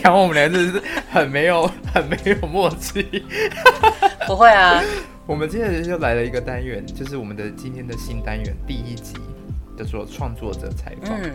[0.00, 3.02] 一直强化我们俩，真的是很没有、 很没有默契。
[4.26, 4.82] 不会啊，
[5.26, 9.14] 我们接着就来了一个单元，就是我们的今天的新单元第一集，
[9.76, 11.20] 叫做创作者采访。
[11.20, 11.32] 嗯，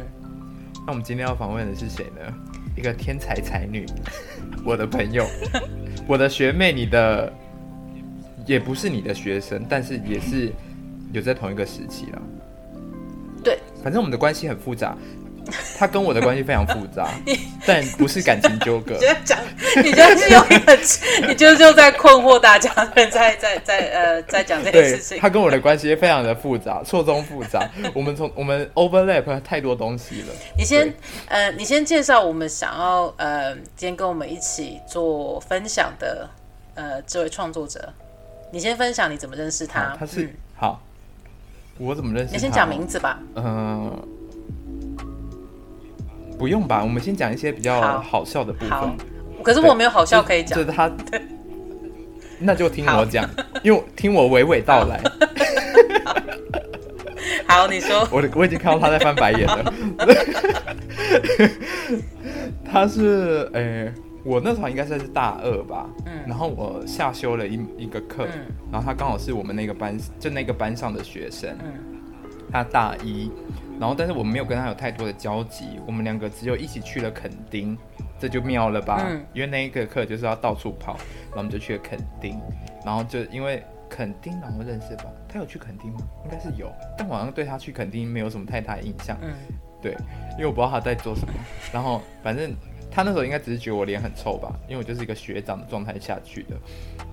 [0.85, 2.33] 那我们今天要访问的是谁呢？
[2.75, 3.85] 一个天才才女，
[4.65, 5.25] 我的朋友，
[6.07, 7.31] 我的学妹，你的
[8.45, 10.51] 也不是你的学生，但是也是
[11.13, 12.21] 有在同一个时期了。
[13.43, 14.97] 对，反正我们的关系很复杂，
[15.77, 17.09] 他跟我的关系非常复杂，
[17.65, 18.95] 但不是感情纠葛。
[18.95, 19.39] 你就讲，
[19.83, 20.77] 你就是有一个，
[21.27, 25.19] 你就就在困惑大家，在在在在呃，在讲这件事情。
[25.19, 27.69] 他跟我的关系非常的复杂，错综复杂。
[27.93, 30.27] 我们从我们 overlap 太多东西了。
[30.57, 30.93] 你先
[31.27, 36.29] 呃，你先介绍我们想要呃，今天跟我们一起做分享的
[36.75, 37.93] 呃这位创作者。
[38.51, 39.95] 你先分享你怎么认识他？
[39.99, 40.81] 他是、嗯、好。
[41.77, 42.33] 我怎么认识他？
[42.33, 43.19] 你先讲名字吧。
[43.35, 44.07] 嗯、呃，
[46.37, 46.81] 不用吧。
[46.83, 48.97] 我们先讲一些比较好笑的部分。
[49.43, 50.57] 可是我没有好笑可以讲。
[50.57, 50.91] 就是他，
[52.39, 53.27] 那就听我讲，
[53.63, 55.01] 因为听我娓娓道来。
[57.47, 58.07] 好， 好，你说。
[58.11, 59.73] 我我已经看到他在翻白眼了。
[62.71, 63.61] 他是诶。
[63.61, 63.93] 欸
[64.25, 68.41] 我那时候应该算是大二吧，嗯，然后我下修了一一个课，嗯，
[68.71, 71.71] 然后他刚好是我们那个班，就那个班上的学生，嗯，
[72.51, 73.29] 他大一，
[73.79, 77.77] 然后但是我没有跟他有太多的交集，我们两个只有一起去了垦丁，
[78.19, 79.05] 这就妙了吧？
[79.07, 82.39] 嗯，因为那一个课就是要到处跑，然后我们就去了垦丁，
[82.85, 85.05] 然后就因为垦丁然后认识吧？
[85.27, 85.99] 他有去垦丁吗？
[86.25, 89.33] 应该是有，但我好像对他去垦丁没有什么太大的印象，嗯，
[89.81, 89.91] 对，
[90.33, 91.33] 因为我不知道他在做什么，
[91.71, 92.53] 然后反正。
[92.91, 96.55] 他那时候应该只是觉得我脸很臭吧，因为我就是一个学长的状态下去的。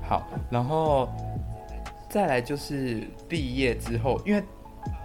[0.00, 1.08] 好，然后
[2.08, 4.40] 再来就是毕业之后，因为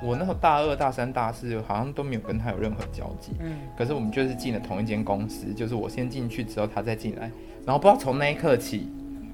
[0.01, 3.33] 我那时候大二、大三、大四好像都没有跟他有任何交集。
[3.39, 3.57] 嗯。
[3.77, 7.31] 可是我们就是进了同一间公司，就是我先进去之后他再进来，
[7.65, 8.89] 然后不知道从那一刻起，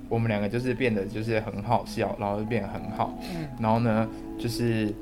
[0.10, 3.18] 我们两个就是变得就是很好笑，然后就变得很好。
[3.36, 3.48] 嗯。
[3.60, 4.94] 然后呢，就是。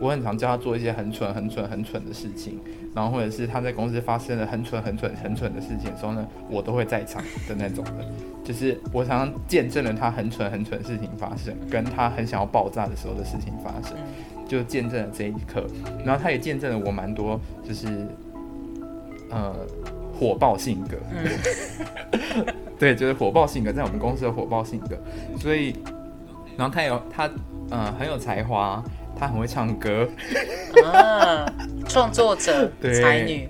[0.00, 2.58] 我很常叫他做一些很蠢、很蠢、很蠢的事情，
[2.92, 8.04] 然后或者是他在公司发生了很蠢、很蠢、很蠢的事情的时候呢，我都会在场的那种的，
[8.42, 13.96] 就是我常常见证了他很蠢、很蠢的事情发生，跟他很想要爆炸的时候的事情发生，
[14.52, 15.66] 就见证了这一刻。
[16.04, 18.06] 然后他也见证了我蛮多，就是
[19.30, 19.54] 呃
[20.18, 20.96] 火爆性格，
[22.78, 24.96] 对，就是火爆性格，在我们公司的火爆性格。
[25.38, 25.74] 所以，
[26.56, 27.30] 然后他有他
[27.70, 28.82] 呃很有才华。
[29.14, 30.08] 他很会唱歌，
[30.82, 31.46] 啊，
[31.86, 32.68] 创作者
[33.00, 33.48] 才女，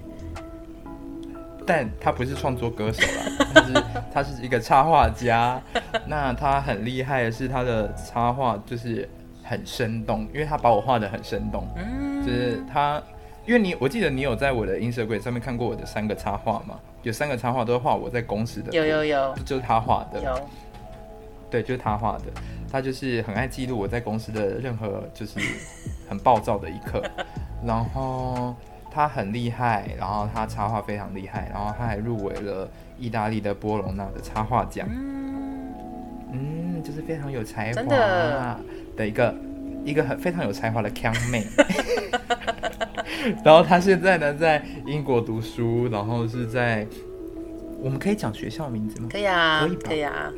[1.64, 5.62] 但他不是创作歌手啦，他是他是一个插画家。
[6.06, 9.08] 那他很厉害的是他的插画就是
[9.42, 13.02] 很生动，因为他把我画的很生动，嗯，就是他，
[13.46, 20.48] 因为你我记得你有在我的 Instagram 上面看过我的三个插画嘛，有三个插画都是画我在公司的，有有有，就是他画的，有，
[21.50, 22.24] 对，就是他画的。
[22.70, 25.38] 他就是很爱记录我在公司的任何就是
[26.08, 27.02] 很暴躁的一刻，
[27.62, 28.54] 然后
[28.90, 32.66] 他很厉害，然后他插画非常厉害，然后他还入围了
[32.98, 34.88] 意大利的波隆纳的插画奖，
[36.32, 38.58] 嗯，就是非常有才华的
[38.98, 39.34] 一个
[39.84, 41.44] 一个很非常有才华的腔妹，
[43.44, 46.86] 然后他现在呢在英国读书，然后是在
[47.80, 49.08] 我们可以讲学校名字吗？
[49.10, 50.30] 可以啊，可以可以啊。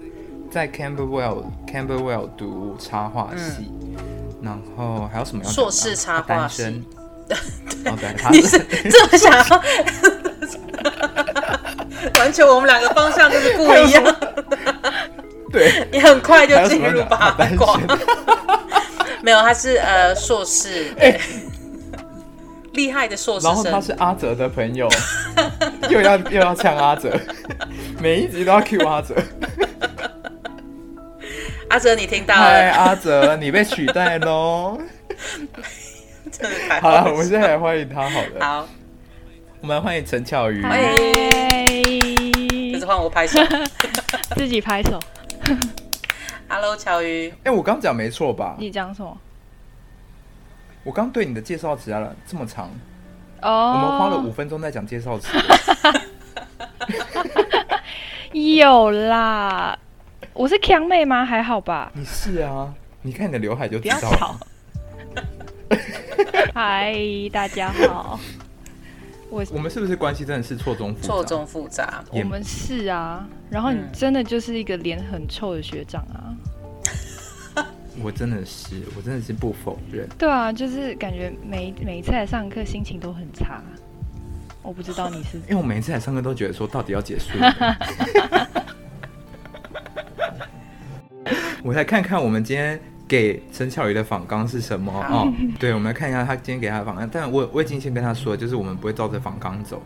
[0.51, 3.97] 在 Camberwell Camberwell 读插画系，嗯，
[4.43, 6.63] 然后还有什么要硕士插画系？
[7.87, 8.59] 哦，对，他你是
[8.91, 9.63] 这么想要？
[12.21, 14.05] 完全我们两个方向就是不一样。
[15.55, 17.81] 对， 你很快就进入八卦。
[19.23, 21.19] 没有，他是呃硕士，欸，
[22.73, 23.47] 厉害的硕士。
[23.47, 24.89] 然后他是阿哲的朋友，
[25.89, 27.17] 又要又要呛阿哲，
[28.03, 29.15] 每一集都要 Q 阿哲。
[31.71, 32.41] 阿哲，你听到了？
[32.41, 34.79] 嗨，阿哲，你被取代喽！
[36.81, 38.45] 好了，我们现在来欢迎他，好了。
[38.45, 38.69] 好，
[39.61, 40.63] 我们来欢迎陈巧瑜。
[40.63, 43.41] 欢迎，这是换我拍手，
[44.37, 44.99] 自己拍手。
[46.49, 47.29] Hello，乔鱼。
[47.45, 48.57] 哎、欸，我刚讲没错吧？
[48.59, 49.17] 你讲什么？
[50.83, 52.71] 我刚对你的介绍词啊这么长
[53.41, 53.75] 哦，oh.
[53.75, 55.29] 我们花了五分钟在讲介绍词。
[58.33, 59.79] 有啦。
[60.33, 61.25] 我是强妹吗？
[61.25, 61.91] 还好吧。
[61.95, 64.41] 你是啊，你看你的刘海就知道了。
[66.55, 66.95] 嗨，
[67.33, 68.19] 大家好。
[69.31, 71.07] 我我们是不是关系真的是错综复杂？
[71.07, 72.05] 错综复杂。
[72.11, 76.35] 我们是啊，然后你真的就是一个脸很臭的学长啊。
[78.03, 80.09] 我真的是，我真的是不否认。
[80.19, 83.63] 对啊，就是感觉每每一次来上课心情都很差。
[84.63, 87.55] 我不知道你是， 因为我每一次来上课都觉得说，到底要结束了。
[91.63, 92.79] 我来看看我们今天
[93.15, 95.33] 给陈巧瑜的访纲是什么哦。
[95.61, 97.09] 对，我们来看一下他今天给他的访纲。
[97.13, 99.81] 但我我已经先跟他说，就是我们不会照着访纲走，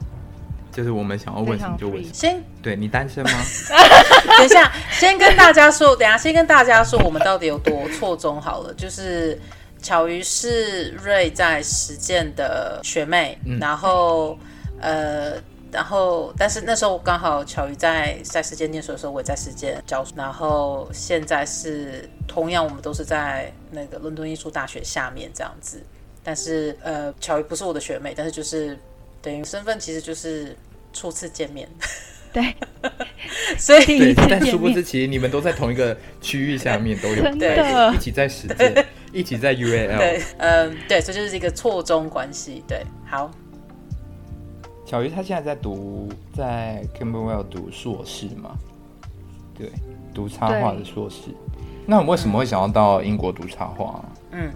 [0.73, 2.15] 就是我们想要问什么就问什么。
[2.15, 3.31] 先，对你单身吗？
[4.39, 8.73] 等一下，先跟大家说，等下先跟大家说，我们到底有多错综好了。
[8.73, 9.39] 就是
[9.83, 14.39] 巧瑜是瑞在实践的学妹，嗯、然后
[14.81, 15.33] 呃。
[15.71, 20.13] 然后，但是那时候刚好巧瑜在在实践念书的时候，我也在实践教书。
[20.17, 25.83] 然后现在是同样，我们都是在那个伦敦艺术大学下面这样子。
[26.25, 28.79] 但是呃，巧瑜不是我的学妹，但是就是
[29.21, 30.57] 等于身份其实就是
[30.93, 31.69] 初次见面。
[32.31, 32.55] 对，
[33.59, 39.97] 所以但殊不知其实你们都在同一个区域下面都有 对一起在实践，一起在 UAL。
[39.97, 42.63] 对，嗯，对，这就是一个错综关系。
[42.69, 43.31] 对，好。
[44.89, 48.57] 巧瑜他现在在读在 Camberwell 读硕士嘛？
[49.55, 49.71] 对，
[50.15, 51.25] 读插画的硕士。
[51.85, 54.03] 那你为什么会想要到英国读插画？
[54.31, 54.51] 嗯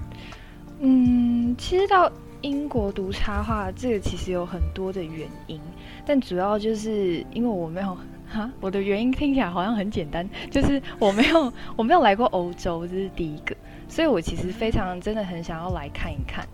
[0.80, 5.60] 嗯，其实到英国读插画，这个其实有很多的原因，
[6.06, 7.94] 但主要就是因为我没有
[8.26, 13.54] 哈，我的原因听起来好像很简单，就是我没有 我没有来过欧洲，这是第一个，
[13.86, 16.48] 所以我其实非常真的很想要来看一看。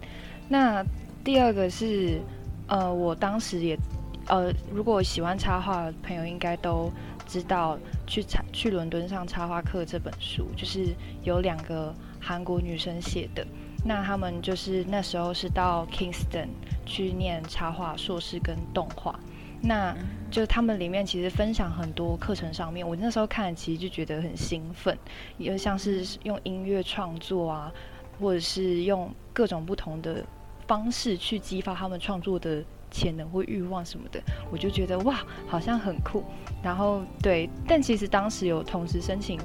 [0.49, 0.85] 那
[1.23, 2.21] 第二个是。
[2.69, 3.79] 呃，我当时也，
[4.27, 6.93] 呃，如果喜欢插画的朋友应该都
[7.27, 13.47] 知道，去插去伦敦上插画课这本书，就是有两个韩国女生写的。
[13.85, 16.49] 那他们就是那时候是到 Kingston
[16.85, 19.19] 去念插画硕士跟动画，
[19.63, 19.97] 那
[20.31, 24.99] 就他们里面其实分享很多课程上面，我那时候看其实就觉得很兴奋，
[25.39, 27.73] 也像是用音乐创作啊，
[28.21, 30.23] 或者是用各种不同的。
[30.69, 34.23] 方式去激发他们创作的潜能或欲望什么的，
[34.53, 36.23] 我就觉得哇，好像很酷。
[36.63, 39.41] 然后对，但其实当时有同时申请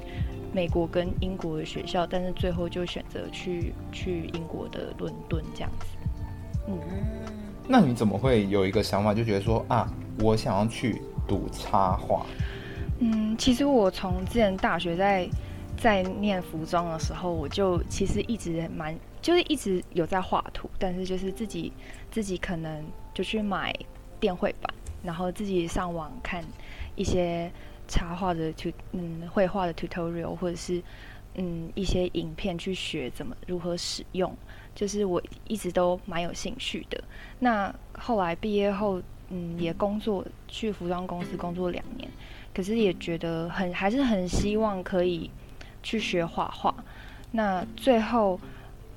[0.52, 5.86] 美国跟英国的学校，但是最后就选择去去英国的伦敦这样子。
[6.68, 6.78] 嗯，
[7.66, 9.90] 那你怎么会有一个想法，就觉得说啊，
[10.20, 12.26] 我想要去读插画？
[13.00, 15.28] 嗯，其实我从之前大学在
[15.76, 18.94] 在念服装的时候，我就其实一直蛮。
[19.24, 21.72] 就是一直有在画图，但是就是自己
[22.10, 22.84] 自己可能
[23.14, 23.74] 就去买
[24.20, 24.70] 电绘板，
[25.02, 26.44] 然后自己上网看
[26.94, 27.50] 一些
[27.88, 30.82] 插画的图，嗯，绘画的 tutorial 或者是
[31.36, 34.30] 嗯一些影片去学怎么如何使用，
[34.74, 37.02] 就是我一直都蛮有兴趣的。
[37.38, 39.00] 那后来毕业后，
[39.30, 42.06] 嗯，也工作去服装公司工作两年，
[42.52, 45.30] 可是也觉得很还是很希望可以
[45.82, 46.74] 去学画画。
[47.30, 48.38] 那最后。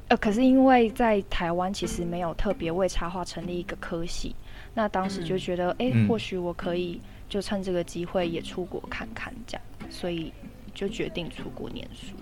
[0.10, 4.34] 呃，可是因为在台湾其实没有特别为插画成立一个科系，
[4.74, 10.32] 那当时就觉得，哎、嗯，或许我可以就趁这个机会也出国看看，这样，所以
[10.74, 12.16] 就决定出国念书。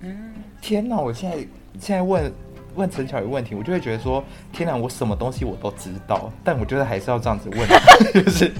[0.00, 0.32] 嗯，
[0.62, 0.96] 天哪！
[0.96, 1.36] 我现在
[1.78, 2.32] 现在问
[2.74, 7.68] 问陈巧瑜问题，我就会觉得说，天哪，我什么东西我都知道，但我觉得还是要这样子问，
[8.24, 8.50] 就是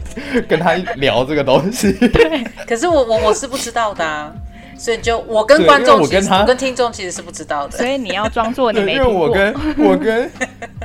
[0.46, 1.90] 跟他聊这个东西。
[1.92, 4.32] 对，可是我我我是不知道的啊。
[4.80, 7.76] 所以就我跟观众，我跟他，我跟听众其实是不知道的。
[7.76, 9.28] 所以你要装作你没听过。
[9.28, 9.54] 因为 我跟
[9.90, 10.30] 我跟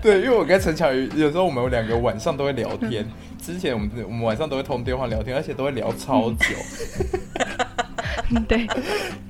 [0.03, 3.07] 对，因为我跟陈巧瑜有时候我们两个晚上都会聊天。
[3.41, 6.57] 之前我们我们晚上都会通电话聊天，而且都会聊超久。
[8.49, 8.67] 对。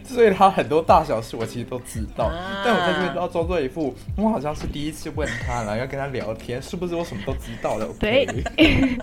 [0.04, 2.32] 所以他很多大小事我其实都知道，
[2.66, 7.88] 但我在这边都要装作一副我好像是第一次问他，然后要跟他聊天，是不是我什么都知道了？
[8.00, 8.28] 对。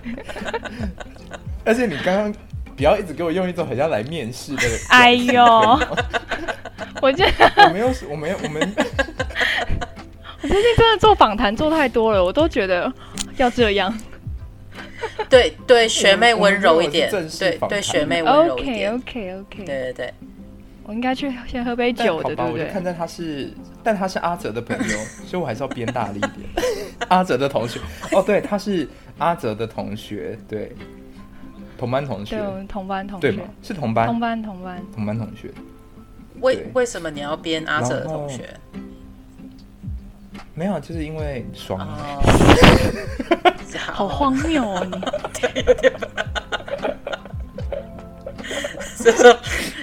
[1.63, 2.35] 而且你刚刚。
[2.75, 4.63] 不要一直给我用一种很像来面试的。
[4.89, 5.43] 哎呦，
[7.01, 8.61] 我觉得我没有，我没有，我们。
[10.41, 12.91] 我最近真的做访谈做太多了，我都觉得
[13.37, 13.97] 要这样。
[15.29, 17.09] 对对，学妹温柔一点。
[17.09, 18.93] 对对，学妹温柔一点。
[18.93, 19.65] OK OK OK。
[19.65, 20.13] 对对对，
[20.83, 22.67] 我应该去先喝杯酒的，对不对？
[22.67, 23.53] 看在他是，
[23.83, 26.31] 但他是阿泽的朋友， 所以我还是要编大力一点。
[27.07, 27.79] 阿泽的同学，
[28.11, 28.87] 哦，对，他是
[29.17, 30.71] 阿泽的同学，对。
[31.77, 33.43] 同班同学，对，我们同班同学，对吗？
[33.61, 35.51] 是同班，同班同班同班同学。
[36.41, 38.49] 为为什么你要编阿哲的同学？
[40.55, 41.79] 没有，就是因为爽。
[43.91, 44.85] 好荒谬哦！
[44.85, 45.01] 你。
[48.99, 49.37] 就是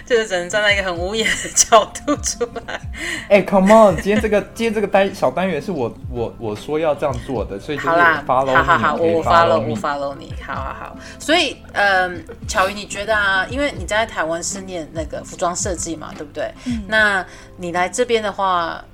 [0.05, 2.81] 就是只能站在一个很无言的角度出来。
[3.29, 3.97] 哎、欸、，Come on！
[3.97, 8.55] 今天这个今天这个单小单元是我我我说要这样做的，所以就是 follow 你。
[8.57, 10.35] 好好好，我 follow 我 follow 你。
[10.47, 10.97] 好好好。
[11.19, 13.47] 所以，嗯，巧瑜，你觉得啊？
[13.49, 16.53] 因为你在台湾是念那个服装设计嘛，对不对？
[16.67, 16.85] 嗯。
[16.89, 17.25] 那
[17.57, 18.85] 你来这边的话，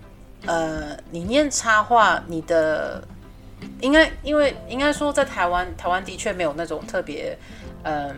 [0.47, 3.03] 呃，你念插画，你的
[3.81, 7.37] 应该因为应该说在台湾，台湾的确没有那种特别。
[7.89, 8.13] 嗯，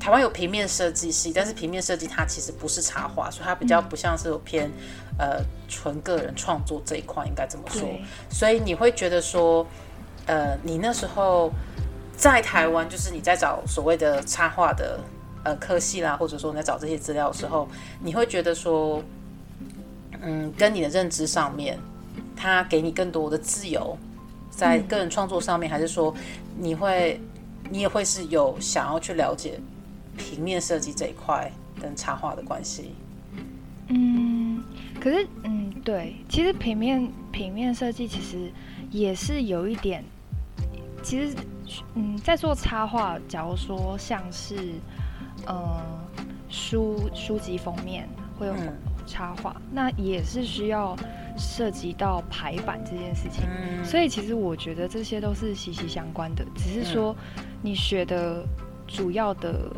[0.00, 4.68] 台湾有平面设计系，但是平面设计它其实不是插画，所以它比较不像是有偏
[5.16, 7.88] 呃纯个人创作这一块，应该这么说。
[8.28, 9.64] 所以你会觉得说，
[10.26, 11.52] 呃，你那时候
[12.16, 14.98] 在台湾，就是你在找所谓的插画的
[15.44, 17.68] 呃科系啦，或者说你在找这些资料的时候，
[18.00, 19.00] 你会觉得说，
[20.20, 21.78] 嗯，跟你的认知上面，
[22.34, 23.96] 它给你更多的自由，
[24.50, 26.12] 在个人创作上面，还是说
[26.58, 27.20] 你会？
[27.72, 29.58] 你也会是有想要去了解
[30.18, 31.50] 平面设计这一块
[31.80, 32.92] 跟插画的关系。
[33.88, 34.62] 嗯，
[35.00, 38.52] 可是，嗯，对，其实平面平面设计其实
[38.90, 40.04] 也是有一点，
[41.02, 41.34] 其实，
[41.94, 44.74] 嗯，在做插画，假如说像是，
[45.46, 45.82] 呃，
[46.50, 48.06] 书书籍封面
[48.38, 48.54] 会有
[49.06, 50.94] 插画，嗯，那也是需要。
[51.36, 57.14] 涉及到排版这件事情，嗯，所以其实我觉得这些都是息息相关的，只是说
[57.62, 58.44] 你学的
[58.86, 59.70] 主要的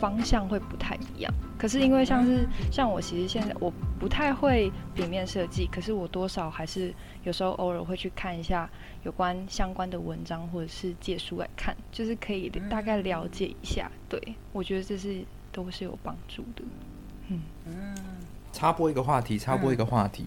[0.00, 1.32] 方向会不太一样。
[1.58, 6.92] 可是因为像是像我，其实现在我不太会平面设计，可是我多少还是
[7.24, 8.68] 有时候偶尔会去看一下
[9.04, 13.90] 有关相关的文章或者是借书来看，就是可以大概了解一下。
[14.06, 14.20] 对，
[14.52, 16.62] 我觉得这是都是有帮助的。
[17.28, 17.94] 嗯嗯，
[18.52, 20.26] 插播一个话题，插播一个话题。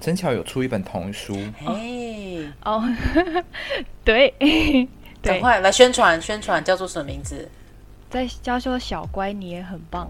[0.00, 2.84] 陈巧有出一本童书，哎哦，
[4.04, 4.88] 对，
[5.22, 7.48] 赶快来宣传宣传，叫做什么名字？
[8.08, 10.08] 在叫说小乖，你也很棒，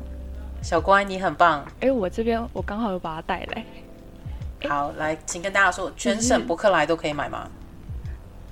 [0.63, 1.65] 小乖你很棒。
[1.81, 3.65] 哎，我这边我刚好有把它带来。
[4.69, 7.49] 好，来，请跟大家说，全省博客来都可以买吗？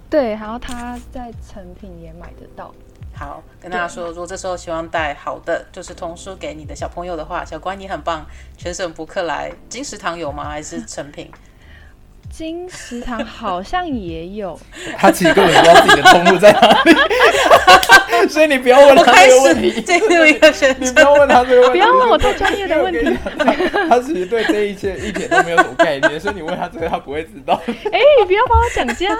[0.08, 2.72] 对，然后他在成品也买得到。
[3.16, 8.26] 好，跟大家说，如果这时候希望带好的就是童书给你的小朋友的话，小乖你很棒。
[8.58, 10.48] 全省博客来，金石堂有吗？
[10.48, 11.30] 还是成品？
[12.30, 14.58] 金石堂好像也有。
[14.98, 16.92] 他其实根本不知道自己的通路在哪里，
[18.28, 19.80] 所以你不要问他这个问题。
[19.82, 23.16] 进入一个选你不要问他这个问题，不要问我太专业的问题。
[23.38, 23.44] 他，
[23.88, 27.54] 他其实对这一切一点都没有什么概念，所以你问他这个，他不会知道。
[27.68, 29.16] 哎、欸，你不要把我讲这样，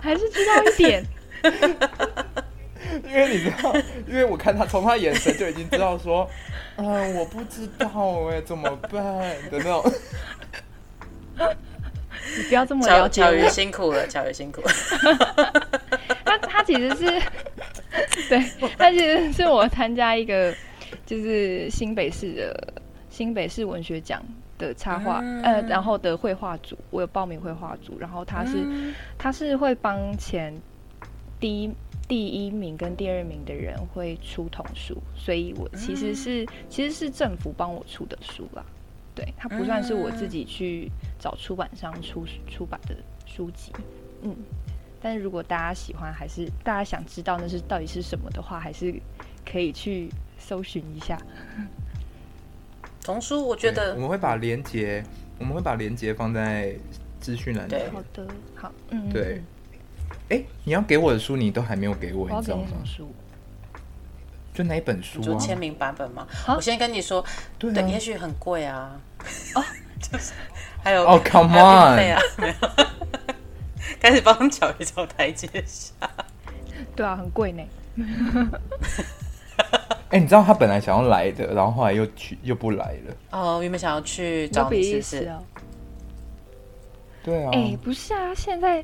[0.00, 1.04] 还是知道一点。
[3.04, 3.74] 因为你知道，
[4.06, 6.28] 因为我看他从他眼神就已经知道说，
[6.76, 7.88] 嗯、 呃，我不知道
[8.30, 9.02] 哎，怎么办
[9.50, 9.82] 的那种。
[12.36, 13.20] 你不要这么了解。
[13.22, 14.70] 巧瑜辛苦了，巧瑜辛苦了。
[16.24, 17.04] 他他其实是，
[18.28, 18.42] 对，
[18.78, 20.54] 他其实是我参加一个
[21.04, 22.74] 就是新北市的
[23.10, 24.22] 新北市文学奖
[24.58, 30.54] 的插画，嗯、呃，然后的绘画组，我有报名绘画组，然后他是、嗯、他是会帮前。
[31.42, 31.74] 第一
[32.06, 38.64] 第一名跟第二名的人会出童书，所以我其实是、嗯、其实是政府帮我出的书啦，
[39.12, 42.94] 对，它不算是我自己去找出版商出出版的
[43.26, 43.72] 书籍，
[44.22, 44.36] 嗯，
[45.00, 48.94] 但是如果大家喜欢，还是大家想知道那是到底是什么的话，还是
[49.44, 50.08] 可以去
[50.38, 51.18] 搜寻一下
[53.02, 53.44] 童书。
[53.44, 55.02] 我觉得我们会把连接，
[55.40, 56.72] 我们会把连接放在
[57.18, 57.70] 资讯栏里。
[57.70, 59.42] 对，好的，好，嗯，对。
[60.32, 62.64] 哎、欸，你要给我的书，你都还没有给我，你知道吗？
[62.86, 63.12] 书，
[64.54, 65.22] 就哪一本书啊？
[65.22, 66.26] 就签名版本吗？
[66.56, 67.22] 我先跟你说，
[67.58, 68.98] 对，也许很贵啊。
[69.54, 69.62] 哦，
[70.00, 70.32] 就是
[70.82, 72.54] 还有哦、oh,，Come on，对啊，没有，
[74.00, 75.92] 开始帮巧瑜找台阶下。
[76.96, 77.62] 对啊，很贵呢。
[80.08, 83.14] 哎、欸，你知道他本来想要来的，然后后来又去又不来了。
[83.32, 85.30] 哦，原本想要去找你试试。
[87.22, 87.50] 对啊。
[87.52, 88.82] 哎、欸，不是啊，现在。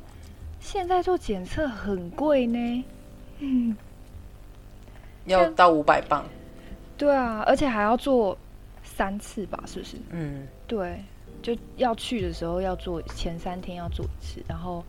[0.59, 2.85] 现在做检测很贵呢，
[3.39, 3.75] 嗯，
[5.25, 6.23] 要到五百磅。
[6.97, 8.37] 对啊，而且还要做
[8.83, 9.97] 三次吧，是不是？
[10.09, 11.01] 嗯，对，
[11.41, 14.83] 就要去的时候要做，前三天要做一次，然后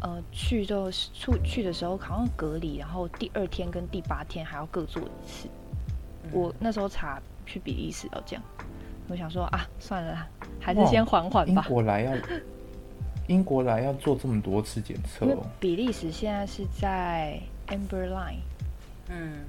[0.00, 5.48] 呃去就出去的时候好像隔离，然后第二天跟第八天还要各做一次。
[6.22, 8.42] 嗯、我那时候查去比利时要这样，
[9.08, 10.28] 我想说啊，算了啦，
[10.60, 11.66] 还是先缓缓吧。
[11.68, 12.12] 我来要。
[13.28, 15.46] 英国来要做这么多次检测哦。
[15.60, 18.40] 比利时现在是在 Amber Line，
[19.08, 19.44] 嗯，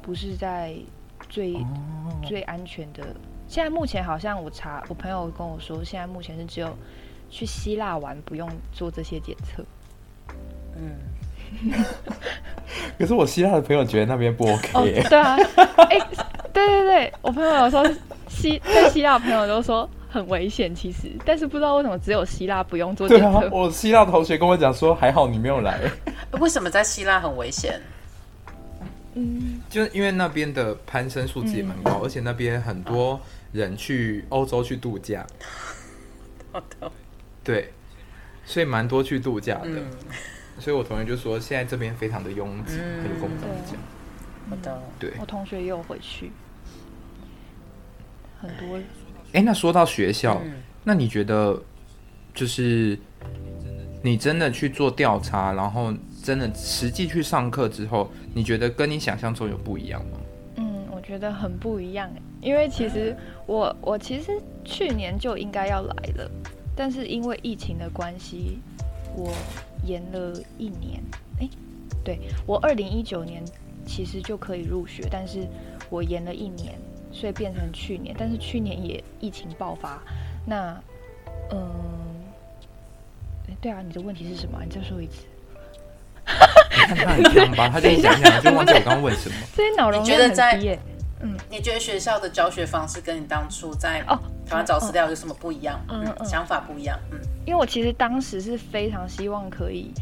[0.00, 0.74] 不是在
[1.28, 1.66] 最、哦、
[2.22, 3.02] 最安全的。
[3.48, 6.76] 现在目前好像我查，我朋友跟我说，现在目前是只有
[7.30, 9.64] 去希腊玩不用做这些检测。
[10.76, 10.92] 嗯，
[12.98, 14.68] 可是我希腊的朋友觉得那边不 OK。
[14.74, 15.36] 哦、对啊，
[15.88, 16.06] 哎、欸，
[16.52, 17.82] 对对对，我朋友有说
[18.28, 23.40] 希在希腊朋友都说很危险，其实，但是不知道为什么只有希腊不用做检测。
[23.40, 25.80] 对啊，我希腊同学跟我讲说，还好你没有来。
[26.40, 27.80] 为什么在希腊很危险？
[29.14, 33.20] 嗯，就是因为那边的攀升数字也蛮高，嗯、而且那边很多
[33.52, 35.26] 人去欧洲去度假。
[37.42, 37.72] 对，
[38.44, 39.68] 所以蛮多去度假的。
[39.70, 39.86] 嗯、
[40.58, 43.78] 所以我同学就说，现在这边非常的拥挤，嗯、可以跟我们讲。
[44.48, 46.30] 好的，对，我同学也有回去，
[48.40, 48.78] 很多。
[49.36, 51.62] 哎，那说到学校，嗯、那你觉得，
[52.32, 52.98] 就是
[54.02, 60.18] 你真的去做调查，然后真的实际去上课之后，你觉得跟你想象中有不一样吗？
[60.56, 63.14] 嗯，我觉得很不一样，因为其实
[63.44, 64.32] 我我其实
[64.64, 66.30] 去年就应该要来了，
[66.74, 68.58] 但是因为疫情的关系，
[69.14, 69.30] 我
[69.84, 71.02] 延了一年。
[71.40, 71.48] 哎，
[72.02, 73.44] 对，我二零一九年。
[73.88, 75.46] 其实就可以入学，但是
[75.88, 76.76] 我延了一年，
[77.16, 78.14] 所以变成去年。
[78.18, 80.00] 但是去年也疫情爆发，
[80.44, 80.78] 那，
[81.50, 81.70] 嗯，
[83.60, 84.58] 对啊，你的问题是什么？
[84.62, 85.24] 你再说一次。
[86.78, 89.34] 你看他很僵吧， 他就讲讲，就忘记我刚刚问什么。
[89.54, 90.78] 所以脑容量很低。
[91.20, 95.80] 嗯，你觉得学校的教学方式跟你当初在哦台湾找资料有什么不一样？
[95.88, 96.98] 嗯嗯，想法不一样。
[97.10, 99.92] 嗯，因为我其实当时是非常希望可以。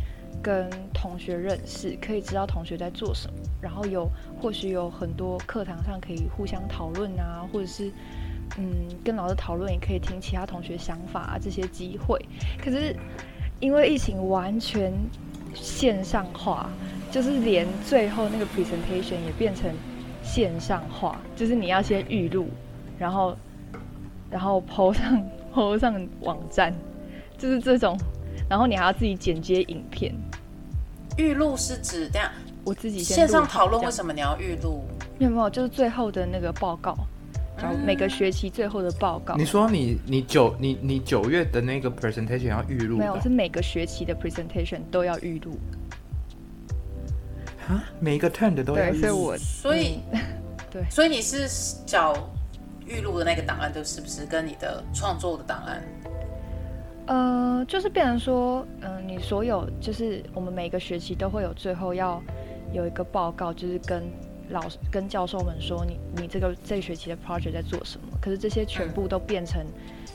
[0.45, 4.07] 跟同学认识，可以知道同学在做什么，然后有
[4.39, 7.91] 或许有很多课堂上可以互相讨论啊，或者是
[8.59, 8.69] 嗯
[9.03, 12.23] 跟老师讨论，也可以听其他同学想法啊这些机会。
[12.63, 12.95] 可是
[13.59, 14.93] 因为疫情完全
[15.55, 16.69] 线上化，
[17.11, 19.73] 就是连最后那个 presentation 也变成
[20.23, 22.49] 线上化，就是你要先预录，
[22.99, 23.35] 然后
[24.31, 26.75] 然后 po 上 po 上网站，
[27.39, 27.97] 就是这种。
[28.47, 30.15] 然后你还要自己剪接影片，
[31.17, 32.31] 预录是指这样？
[32.65, 34.85] 我自己线上讨论，为什么你要预录？
[35.19, 36.97] 没有没有，就是最后的那个报告，
[37.59, 39.37] 然后每个学期最后的报告。
[39.37, 42.97] 你说你你九你你九月的那个 presentation 要预录？
[42.97, 45.59] 没有，是每个学期的 presentation 都要预录。
[47.69, 49.01] 啊，每一个 turn 的都要预录。
[49.01, 50.21] 对，所以我所以、嗯、
[50.71, 51.47] 对，所以你是
[51.87, 52.15] 找
[52.87, 55.83] 预录的那个档案，就是不是跟你的创作的档案？
[57.07, 62.23] 呃，就是变成说，嗯、呃，你所有就是我们每个学期都会有最后要
[62.73, 64.03] 有一个报告，就是跟
[64.49, 68.07] 老师跟教授们说你你这个这学期的 project 在做什么。
[68.23, 69.63] 可是这些全部都变成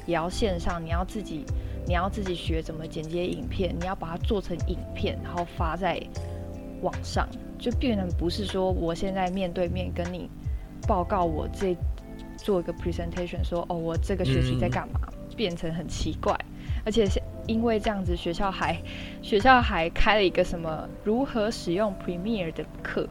[0.07, 1.45] 也要线上，你要自己
[1.85, 6.01] 你要自己学怎么剪接影片，你要把它做成影片，然后发在
[6.81, 10.27] 网上，就变成不是说我现在面对面跟你
[10.87, 11.77] 报告我这
[12.35, 16.35] 做一个 presentation，说哦我这个学期在干嘛，嗯、变成很奇怪。
[16.89, 18.75] 而且是因为这样子，学校还
[19.21, 23.07] 学校还开了一个什么如何使用 Premiere 的课，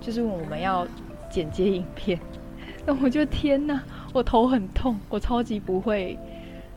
[0.00, 0.88] 就是我们要
[1.28, 2.18] 剪接影片。
[2.86, 6.18] 那我就天哪，我头很痛，我超级不会，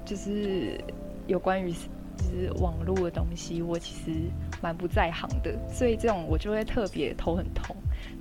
[0.03, 0.77] 就是
[1.25, 4.11] 有关于就是网络的东西，我其实
[4.61, 5.57] 蛮不在行的。
[5.71, 7.73] 所以这种我就会特别头很痛，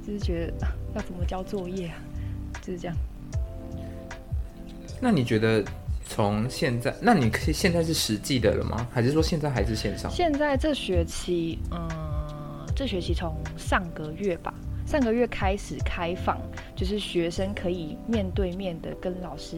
[0.06, 1.96] 就是觉得要怎么交作业啊，
[2.62, 2.96] 就是这样。
[5.00, 5.64] 那你觉得？
[6.04, 8.86] 从现在，那你可以现在是实际的了吗？
[8.92, 10.10] 还是说现在还是线上？
[10.10, 11.88] 现在这学期，嗯，
[12.74, 14.52] 这学期从上个月吧，
[14.86, 16.38] 上个月开始开放，
[16.76, 19.56] 就是学生可以面对面的跟老师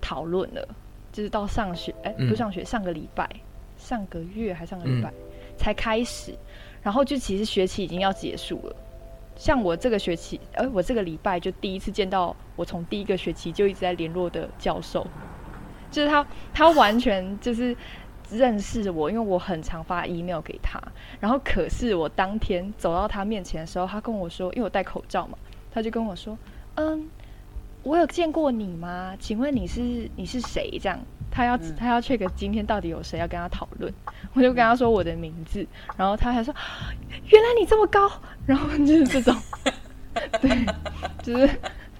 [0.00, 0.68] 讨论了，
[1.12, 3.28] 就是到上学，哎、欸，不上学，上个礼拜，
[3.76, 5.14] 上个月还上个礼拜、嗯、
[5.56, 6.32] 才开始，
[6.82, 8.76] 然后就其实学期已经要结束了。
[9.34, 15.06] 像我这个学期，哎、欸，我这个礼拜就第一次见到我从第一个学期就一直在联络的教授。
[15.92, 17.76] 就是他，他完全就是
[18.30, 20.80] 认识我，因为我很常发 email 给他。
[21.20, 25.38] 然后，可是我当天走到他面前的时候，他跟我说，因为我戴口罩嘛，
[25.70, 26.36] 他就跟我说
[26.74, 27.06] ：“嗯，
[27.82, 29.14] 我有见过你吗？
[29.20, 30.98] 请问你是你是谁？”这样，
[31.30, 33.92] 他要他要 check 今天到底有谁要跟他讨论。
[34.34, 36.54] 我就跟他说我的名字，然后他还说
[37.28, 38.10] ：“原来你这么高。”
[38.46, 39.36] 然后就是这种，
[40.40, 40.66] 对，
[41.22, 41.48] 就是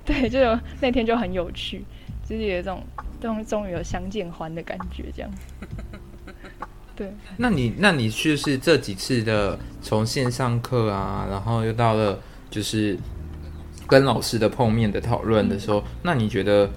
[0.04, 1.84] 对，就有那天就很有趣，
[2.32, 2.82] 就是有一种。
[3.22, 5.30] 终终于有相见欢的感觉，这样。
[6.96, 12.18] 对，那你那你就是这几次的从线上课啊，然后又到了
[12.50, 12.98] 就是
[13.86, 16.68] 跟老师的碰面的讨论的时候，嗯、那你觉得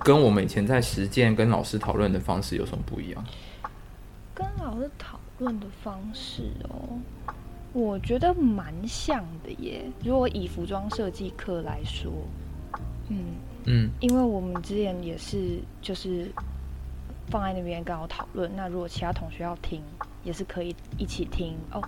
[0.00, 3.24] 跟我们以前在实践跟老师讨论的方式有什么不一样？
[4.34, 6.98] 跟老师讨论的方式哦，
[7.72, 9.84] 我觉得蛮像的耶。
[10.04, 12.10] 如果以服装设计课来说，
[13.08, 13.18] 嗯。
[13.70, 16.28] 嗯，因为我们之前也是就是
[17.28, 19.80] 放在那边跟我讨论，那如果其他同学要听，
[20.24, 21.80] 也是可以一起听哦。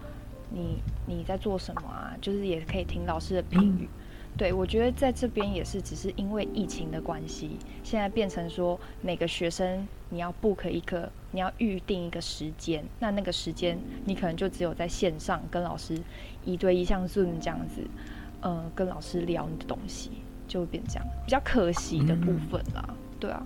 [0.49, 2.15] 你你在做什么啊？
[2.21, 3.89] 就是也可以听老师的评语。
[4.37, 15.99] 对，我觉得在这边也是，只是因为疫情的关系，现在变成说每个学生你要 book 一个，你要预定一个时间，那那个时间你可能就只有在线上跟老师
[16.45, 17.83] 一对一，像 Zoom 这样子，
[18.41, 20.11] 呃，跟老师聊你的东西，
[20.53, 22.85] 就会变这样，比较可惜的部分啦。
[22.89, 23.43] 嗯、对啊，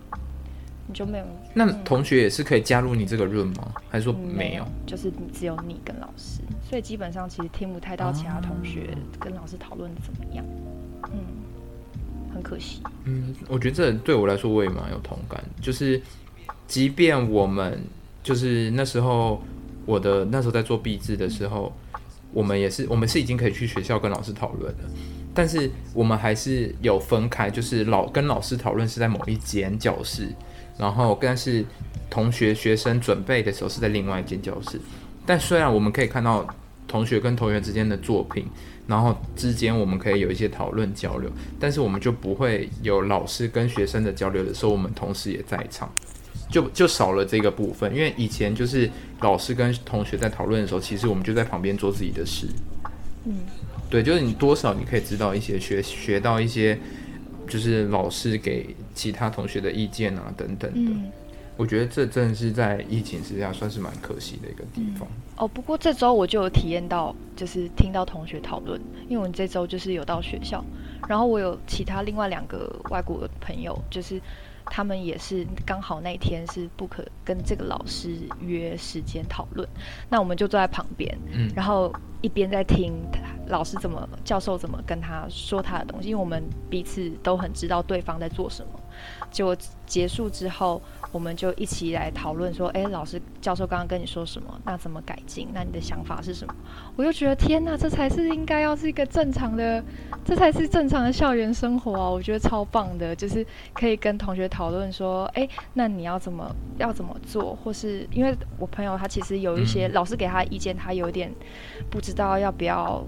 [0.89, 1.25] 你就没有？
[1.55, 3.73] 那同学也是可以加入你这个 room 吗？
[3.89, 4.67] 还是说没有？
[4.87, 10.45] 就是只有你跟老师，所以基本上其实听不太到其他同学跟老师讨论怎么样。
[11.13, 11.21] 嗯，
[12.35, 12.83] 很可惜。
[13.05, 16.03] 嗯，我觉得这对我来说我也蛮有同感，就是。
[16.69, 17.81] 即便我们
[18.25, 19.41] 就是那时候，
[19.85, 21.73] 我的那时候在做毕制的时候，
[22.33, 24.83] 我们也是，我们是已经可以去学校跟老师讨论的，
[25.37, 30.29] 但是我们还是有分开，就是老跟老师讨论是在某一间教室，
[30.79, 31.65] 然后但是
[32.09, 34.81] 同学学生准备的时候是在另外一间教室。
[35.27, 36.47] 但虽然我们可以看到
[36.89, 38.47] 同学跟同学之间的作品，
[38.87, 45.93] 然后之间我们可以有一些讨论交流，但是我们就不会有老师跟学生的交流的时候，我们同时也在场。
[46.49, 48.89] 就就少了这个部分，因为以前就是
[49.21, 52.47] 老师跟同学在讨论的时候，其实我们就在旁边做自己的事。
[53.25, 53.41] 嗯，
[53.89, 56.79] 对，就是你多少你可以知道一些学学到一些，
[57.49, 60.73] 就是老师给其他同学的意见啊等等的。
[60.75, 61.11] 嗯，
[61.57, 65.07] 我觉得这真的是在疫情之下算是蛮可惜的一个地方。
[65.09, 65.23] 嗯。
[65.39, 70.65] 哦，不过这周我就有体验到，就是听到同学讨论，因为我们这周就是有到学校，
[71.09, 74.21] 然后我有其他另外两个外国的朋友，就是。
[74.69, 79.65] 他们也是刚好那天是不可跟这个老师约时间讨论，
[80.11, 82.93] 那我们就坐在旁边，嗯，然后一边在听
[83.49, 88.81] 老师怎么教授怎么跟他说他的东西，因为我们彼此都很知道对方在做什么。
[89.31, 89.55] 结果
[89.85, 90.81] 结束之后，
[91.13, 94.59] 我们就一起来讨论说：“哎，老师教授刚刚跟你说什么？
[94.65, 95.49] 那怎么改进？
[95.53, 96.55] 那你的想法是什么？”
[96.97, 99.85] 我就觉得天哪，这才是应该要是一个正常的，
[100.25, 102.09] 这才是正常的校园生活啊！
[102.09, 111.31] 我觉得超棒的，就是可以跟同学讨论说：“哎，那你要怎么要怎么做？”或是因为我朋友他其实有一些老师给他的意见，他有点
[111.91, 113.05] 不知道要不要。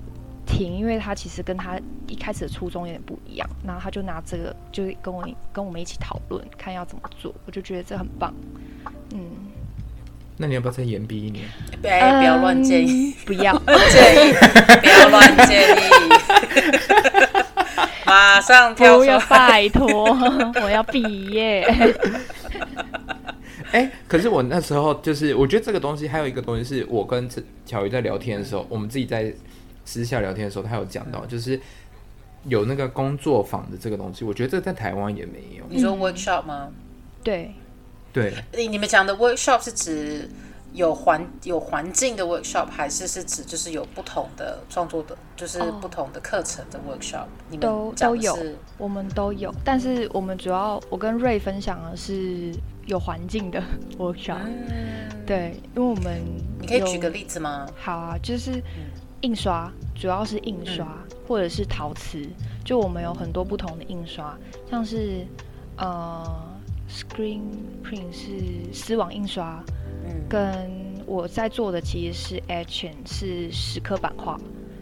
[0.48, 7.34] 停，因为他其实跟他一开始的初衷有点不一样，然后他就拿这个，就是跟我跟我们一起讨论，看要怎么做。
[7.46, 8.34] 我就觉得这很棒，
[9.12, 9.20] 嗯。
[10.38, 11.44] 那你要不要再延毕一年？
[11.82, 13.52] 不要，不要乱建议，不要
[13.90, 14.32] 建议，
[14.80, 15.80] 不要乱建议，
[18.06, 20.04] 马上跳出来，拜托，
[20.62, 21.62] 我要毕业。
[23.70, 27.28] 哎、欸，可是我那时候就是，我觉得这个东西还有一个东西，是我跟
[27.66, 29.32] 巧瑜在聊天的时候，我们自己在。
[29.88, 31.59] 私下聊天的时候，他有讲到，就是
[32.44, 34.22] 有那个工作坊的这个东西。
[34.22, 35.64] 我觉得这在台湾也没有。
[35.70, 36.68] 你说 workshop 吗？
[37.24, 37.55] 对，
[38.12, 38.35] 对。
[38.55, 40.29] 你你们讲的 workshop 是指
[40.74, 48.37] 有环有环境的 workshop，还是是指就是有不同的创作的，就是不同的课程的 workshop？、哦、你们都都有，
[48.77, 49.51] 我们都有。
[49.64, 53.62] 但是我们主要，我跟瑞分享的是有环境的
[53.96, 54.42] workshop。
[54.44, 56.22] 嗯、对，因为我们
[56.61, 57.66] 你可以举个例子吗？
[57.74, 58.53] 好啊，就是。
[58.53, 58.85] 嗯
[59.22, 62.26] 印刷主要是印刷，嗯、或者是陶瓷，
[62.64, 64.37] 就我们有很多不同的印刷，
[64.70, 65.26] 像是
[65.76, 66.24] 呃
[66.88, 67.40] ，screen
[67.83, 69.62] print 是丝网印刷，
[70.04, 70.70] 嗯，跟
[71.07, 74.38] 我在做的其实是 etching 是石刻版画，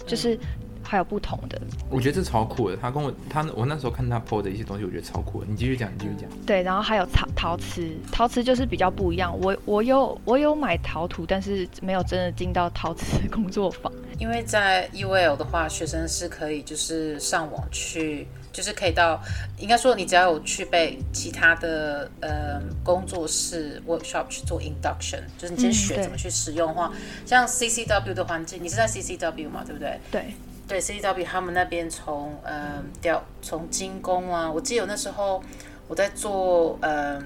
[0.07, 0.39] 就是。
[0.87, 2.77] 嗯还有不同的，我觉得这超酷的。
[2.77, 5.47] 他跟我，他我那时候看他 po 的一些东西，我觉得超酷的。
[5.51, 6.31] 你继续讲，你继续讲。
[6.47, 9.37] 对，然后还有陶陶瓷，陶瓷就是比较不一样。
[9.41, 13.93] 我我有我有买陶土，但是没有真的进到陶瓷工作坊。
[14.19, 19.21] 因为在 UL 的话，学生是可以就是上网去，就是可以到，
[19.59, 29.99] 应该说你只要有去被其他的呃工作室 workshop 去做 induction，就是你先学怎么去使用的话，嗯、像 CCW 的环境，你是在 CCW 嘛，对不对？
[30.11, 30.35] 对。
[30.69, 35.41] 对，CCW 他们那边从呃调从金工啊，我记得那时候
[35.87, 37.23] 我在做呃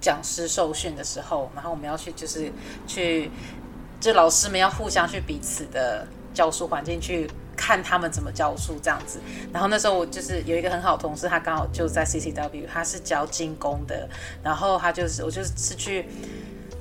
[0.00, 2.52] 讲师受训的时候，然后我们要去就是
[2.86, 3.30] 去，
[3.98, 9.18] 就老师们要互相去彼此的教书环境去看他们怎么教书这样子。
[9.50, 14.06] 然后那时候我就是有一个很好的同事，他刚好就在 CCW，他是教金工的，
[14.42, 16.04] 然后他就是我就是去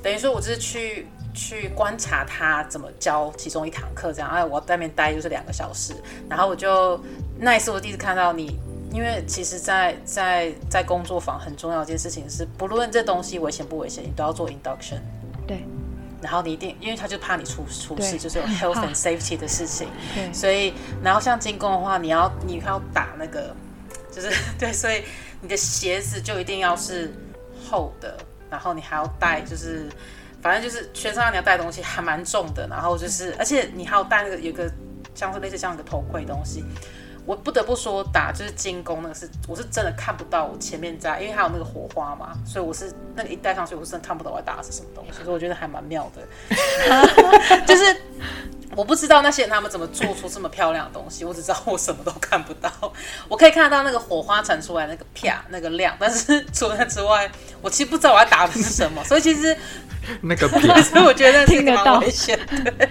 [0.04, 1.08] 等于说我就是去。
[1.34, 5.94] 去观察他怎么教其中一堂课，这样，哎，我在那边待就是两个小时，
[6.30, 7.00] 然后我就
[7.38, 8.60] 那一次我第一次看到你，
[8.92, 15.00] 因为其实在，在在在工作坊很重要的一件事情是，不论这东西危险不危险，你都要做 induction。
[15.48, 15.64] 对。
[16.22, 19.88] 然后你一定，因为他就怕你出出事，就是有 health and safety 的事情。
[20.14, 20.32] 对。
[20.34, 23.56] 所以，然后像进攻的话，你要你要打那个，
[24.12, 25.04] 就是对，所以
[25.42, 27.12] 你的鞋子就一定要是
[27.70, 28.18] 厚的，
[28.50, 29.90] 然后你还要带就是。
[30.42, 34.70] 反正就是全身上你要带东西还蛮重的，然后就是，而且你还要带那个有个
[35.14, 36.64] 像是类似像一个头盔东西。
[37.26, 46.28] 我不得不说打就是精工那个是，我是真的看不到我前面在，因为还有那个火花嘛，所以我是那个一戴上去，我是真的看不到我在打的是什么东西，所以我觉得还蛮妙的，
[47.66, 47.96] 就是
[48.76, 52.72] 我不知道那些人他们怎么做出这么漂亮的东西，我只知道我什么都看不到，
[53.30, 57.30] 我可以看得到那个火花传出来那个啪那个亮，但是 除了之外，
[57.62, 59.56] 我其实不知道我要打的是什么，所以其实
[60.24, 60.48] 那个，
[60.84, 62.90] 所以我觉得听得蛮危险的，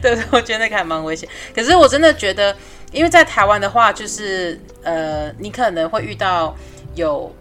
[0.00, 2.56] 对，我觉得那个还蛮危险，可是我真的觉得。
[2.92, 6.54] 因为在台湾的话，就是呃，你可能会遇到
[6.94, 7.34] 有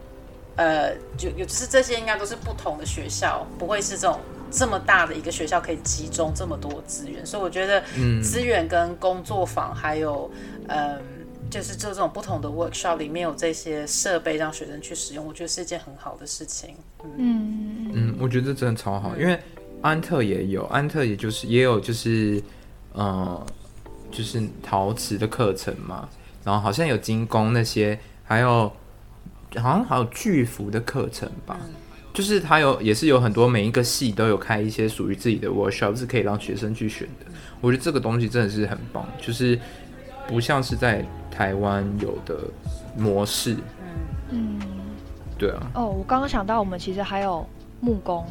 [0.56, 7.84] 呃，就有就是这些应该都是不同的学校，不会是这种这么大的一个学校可以集中这么多资源，所以我觉得
[8.24, 10.32] 资源跟工作坊还有
[10.68, 11.02] 嗯、呃，
[11.50, 16.76] 就是做这种不同的 workshop 里面有这些设备让学生去使用，我觉得是一件很好的事情。
[17.18, 19.38] 嗯嗯，我觉得真的超好，因为
[19.82, 22.42] 安特也有，安特也就是也有就是
[22.94, 23.46] 呃。
[24.12, 26.08] 就是陶瓷的课程嘛，
[26.44, 28.72] 然后好像有精工那些，还有
[29.56, 31.58] 好像还有巨幅的课程吧。
[31.64, 31.70] 嗯、
[32.14, 37.26] 就是它有也是有很多每一个系都有开一些属于自己的 workshop，是可以让学生去选的。
[37.62, 39.60] 我觉得这个东西真的是很棒，就是
[40.28, 42.38] 不像是在台湾有的
[42.98, 43.56] 模式。
[44.30, 44.60] 嗯，
[45.38, 45.72] 对啊。
[45.76, 47.48] 哦，我刚刚想到，我们其实还有
[47.80, 48.26] 木工，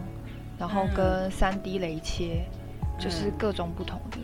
[0.59, 2.45] 然后跟三 D 雷切，
[2.83, 4.19] 嗯、就是各种不同的。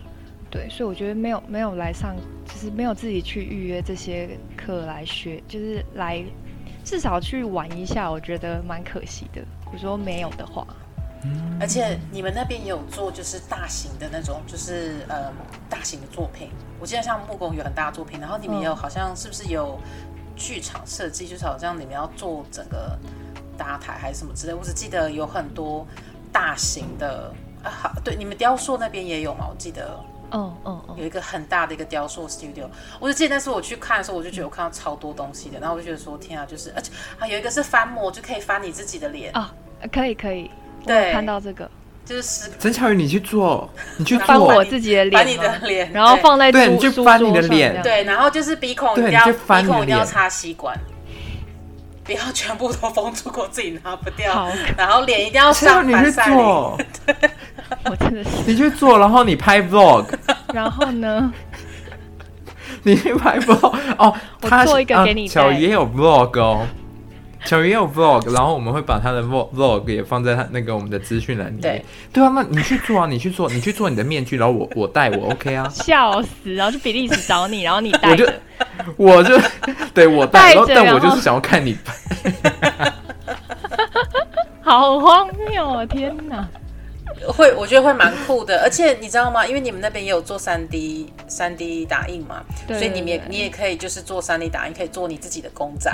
[0.48, 6.24] 对，所以我觉得没有没有来上，就是没有自己去预约这些课来学，就是来
[6.85, 9.42] 至少去玩一下，我觉得蛮可惜的。
[9.64, 10.64] 比如说没有的话，
[11.61, 15.32] 而且你们那边也有做，就是大型的那种，就是呃
[15.68, 16.48] 大型的作品。
[16.78, 19.78] 我记得像木工有很大的作品，然后你们也有好像是不是有
[20.37, 22.96] 剧场设计，就是好像你们要做整个
[23.59, 24.54] 搭台还是什么之类。
[24.54, 25.85] 我只记得有很多
[26.32, 29.48] 大型的啊，好，对，你们雕塑那边也有吗？
[29.50, 29.98] 我记得。
[30.32, 32.66] 嗯嗯嗯，有一个很大的一个雕塑 studio，
[33.00, 39.32] 我就记得那时候我去看的时候，我就觉得我看到超多东西的，然后我就觉得说天啊，就是而且啊有一个是翻模，就可以翻你自己的脸。
[39.32, 39.52] 啊，
[39.92, 40.50] 可以可以，
[40.84, 41.70] 对，看到这个。
[42.04, 50.78] 就是曾巧云，你去做，你去翻我自己的脸，把你的脸，然后放在对，你去翻你的脸，对，然后就是鼻孔一定要鼻孔一定要插吸管，
[52.04, 57.30] 不要全部都封住过，自己拿不掉，然后脸一定要上翻赛脸，对。
[57.90, 60.07] 我真的是，你去做，然后你拍 vlog，
[60.52, 61.33] 然后呢？
[62.83, 65.26] 你去拍 vlog 哦，我做一个给你。
[65.26, 66.66] 小鱼也有 vlog 哦，
[67.44, 71.61] 小鱼也有 vlog，然后我们会把他的 vlog 也放在他那个我们的资讯栏里面。
[71.62, 75.68] 对，对啊，那你去做啊，你去做，你去做你的面具，然后我我戴我 OK 啊。
[75.68, 78.11] 笑死，然后去比利时找你，然后你戴。
[78.11, 78.29] 我就
[78.96, 79.37] 我就
[79.92, 82.92] 对我戴，然后但我就是想要看你拍。
[84.62, 85.87] 好荒谬啊！
[85.87, 86.46] 天哪！
[87.29, 89.46] 会，我觉得会蛮酷的，而且你知道吗？
[89.46, 95.90] 因为你们那边也有做三 D 三 D 打印嘛，所以你们也你也可以就是做三 D 打印，可以做你自己的公仔，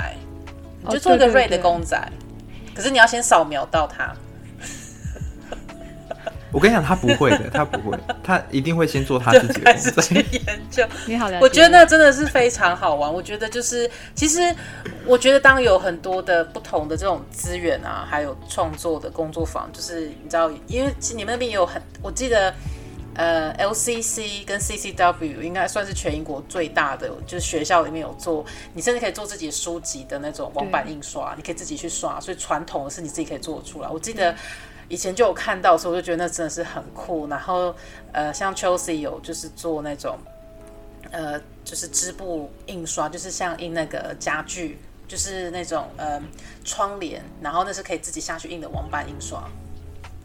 [0.81, 4.13] 你就做一个瑞的公仔，哦、对对对，可是你要先扫描到它。
[6.53, 10.85] 我跟你讲，他不会的，他不会，他一定会先做他自己的开始去研究。
[11.07, 13.11] 你好，我觉得那真的是非常好玩。
[13.11, 14.55] 我觉得就是，其实
[15.03, 22.53] 我觉得当有很多的不同的这种资源啊，还有创作的工作坊，就是你知道，因为其实你们那边也有很，我记得
[23.15, 33.89] 呃，LCC 跟 CCW 应该算是全英国最大的，就是学校里面有做，你甚至可以做自己书籍的那种网版印刷，你可以自己去刷，所以传统的是你自己可以做出来。
[33.89, 34.35] 我记得。
[34.89, 37.27] 以前就有看到，所以我就觉得那真的是很酷。
[37.27, 37.75] 然后，
[38.11, 40.17] 呃，像 Chelsea 有就是做那种，
[41.11, 46.21] 呃，就是织布印刷，就是像印那个家具，就是那种呃
[46.63, 49.43] 窗帘，然后那是可以自己下去印的网版印刷。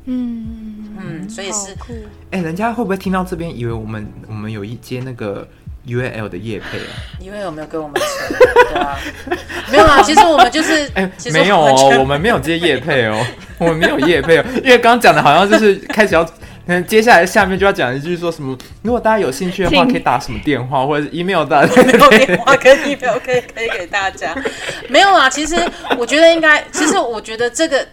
[0.05, 1.93] 嗯嗯，所以是酷。
[2.31, 5.47] 哎、欸，人家会不会听到这边以为我们我们有一间那个
[5.89, 8.39] ？UAL 的业配啊， UAL 有没有给我们钱？
[8.73, 8.99] 对啊，
[9.73, 10.01] 没有啊。
[10.07, 13.25] 其实我们就是，哎、欸，没有哦，我们没有接业配哦，
[13.59, 14.45] 我们没有业配哦。
[14.63, 16.33] 因为刚刚讲的好像就是开始要，可
[16.67, 21.83] 能接下来下面就要讲一句说什么，如果大家有兴趣的话，可以打什么电话或者是 email 大家。
[21.83, 24.35] 没有电话跟 email 可以可以给大家。
[24.89, 25.57] 没有啊，其实
[25.97, 27.87] 我觉得应该，其实我觉得这个。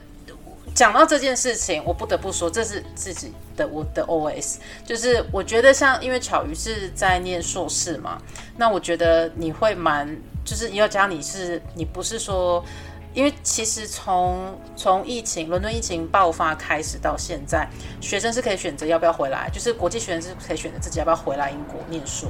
[0.75, 8.21] 讲到这件事情，我不得不说，这是自己的我的 OS，就是我觉得像，因为巧瑜是在念硕士嘛，
[8.57, 10.05] 那我觉得你会蛮，
[10.43, 12.61] 就是要讲你是，你不是说，
[13.13, 17.65] 因为其实从从疫情，伦敦疫情爆发开始到现在，
[18.01, 22.27] 学生是可以选择要不要回来，就是国际学生是可以选择自己要不要回来英国念书。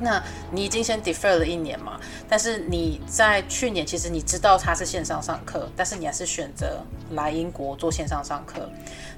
[0.00, 2.00] 那你已经先 defer 了一年嘛？
[2.28, 6.80] 但是你在去年其实你知道他是线上上课，但是你还是选择
[7.12, 8.68] 来英国做线上上课。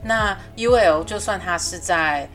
[0.03, 2.29] 那 UL 就算他是在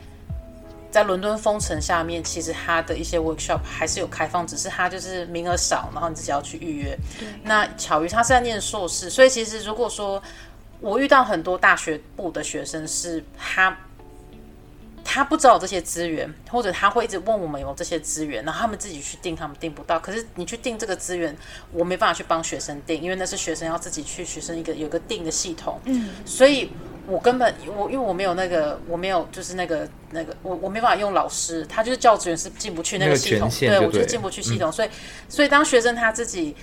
[0.90, 6.98] 在伦敦封城下面，其实他的一些 workshop 还是有开放，只是他就是名额少，然后你自己要去预约。
[7.18, 10.22] 对那巧于他是在念硕士，所以其实如果说
[10.80, 13.74] 我遇到很多大学部的学生，是他
[15.04, 19.98] 他不知道这些资源，或者他会一直问我们有没有这些资源，然后他们自己去定，他们定不到。
[20.00, 21.36] 可是你去定这个资源，
[21.72, 25.80] 我没办法去帮学生定，因为那是学生要自己去学生一个有个定的系统。
[25.84, 26.70] 嗯，所以。
[27.04, 34.88] 我根本我因为我没有那个我没有就是那个那个我我没办法用老师，他就是教职员是进不去那个系统，对，对我就进不去系统，嗯、所以
[35.28, 36.54] 所以当学生他自己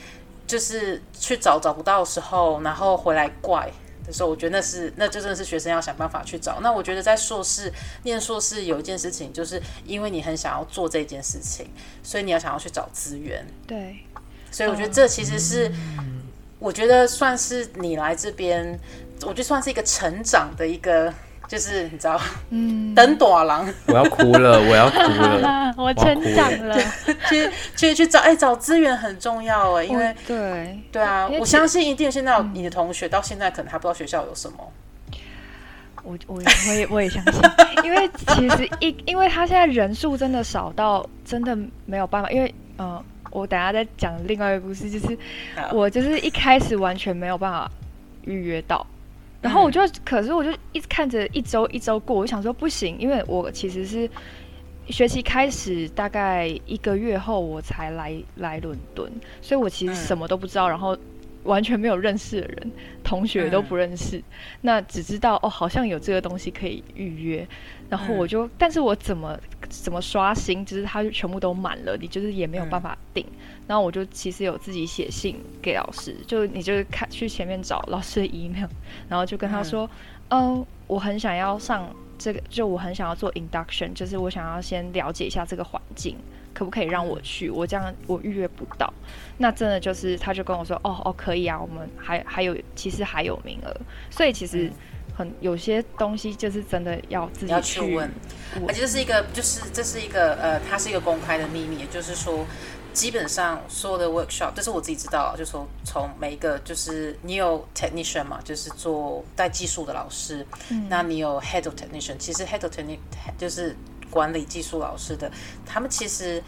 [0.48, 3.70] 就是去找找不到的时候，然后回来怪
[4.10, 6.60] 的时候，我觉得那是那就真的是学生要想办法去找。
[6.62, 7.72] 那我觉得在硕士
[8.04, 11.70] 念硕士有一件事情，就是因为你很想要做这件事情，
[12.04, 13.46] 所以你要想要去找资源。
[13.66, 14.00] 对，
[14.52, 16.24] 所以我觉得这其实是、嗯、
[16.60, 18.80] 我觉得算是你来这边。
[19.24, 21.14] 我觉得算是一个成长的一个，
[21.50, 26.78] 就是你知道，嗯，等短郎，我要哭了，我要哭了， 我成长了，
[27.28, 30.80] 去去去找，哎，找资源很重要哎，因为对。
[30.92, 34.72] 对啊，我相信一定现在你的同学到现在可能还不知道学校有什么，
[36.04, 36.36] 我我
[36.68, 37.42] 我也我也相信，
[37.84, 41.58] 因为其实一因为他现在人数真的少到真的
[41.88, 45.18] 没有办法，因为嗯，我等下再讲另外一个故事，就是
[45.72, 47.70] 我就是一开始完全没有办法
[48.26, 48.86] 预约到。
[49.42, 54.10] 然后我就，可是我就一直看着一周一周过，我想说不行，因为我其实是
[54.90, 59.10] 学期开始大概一个月后我才来来伦敦，
[59.42, 60.98] 所以我其实什么都不知道，然后
[61.44, 62.72] 完全没有认识的人，
[63.04, 64.22] 同学都不认识，
[64.62, 67.48] 那只知道哦，好像有这个东西可以预约，
[67.90, 73.26] 然后我就，但是我怎么怎么刷新，就是它就全部都满了，你就是也没有办法订。
[73.68, 78.68] 然后我就其实有自己写信给老师，就你就是看去前面找老师的 email，
[79.08, 79.90] 然后就跟他说，
[80.30, 86.18] 嗯、呃，我很想要上这个，就我很想要做 induction，就是我想要先了解一下这个环境，
[86.60, 87.50] 可不可以让我去？
[87.50, 88.94] 我这样我预约不到，
[89.38, 93.74] 那真的就是他就跟我说，哦哦可以啊，我们还还有其实还有名额，
[94.10, 94.70] 所以其实
[95.16, 98.12] 很有些东西就是真的要自己去问，
[98.68, 102.46] 而且这是一个就是这是一个呃，它是一个公开的秘密，也就是说。
[102.92, 112.98] 基本上所有的 workshop，这是我自己知道，就从从每一个就是你有 technician 嘛，就是做带技术的老师，嗯、那你有 head of technician，其实 head of technician
[113.38, 113.76] 就是
[114.10, 115.32] 管理技术老师的，
[115.66, 116.42] 他们其实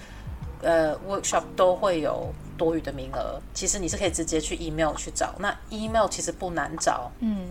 [0.62, 7.48] 呃 workshop 都会有多余的名额，其实你是可以直接去 email 去找，那 email 其实不难找，嗯，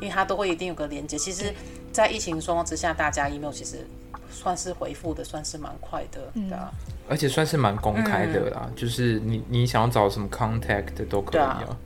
[0.00, 1.52] 因为它都会一定有个连接，其实，
[1.92, 3.86] 在疫情状况之下，大家 email 其实
[4.30, 6.70] 算是回复的算是蛮快的，对啊。
[7.08, 11.76] 而且算是蛮公开的啦，嗯、就是你你想要找什么 contact 的都可以啊。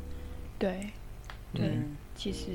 [0.59, 0.91] 对，
[1.55, 2.49] 嗯，其实，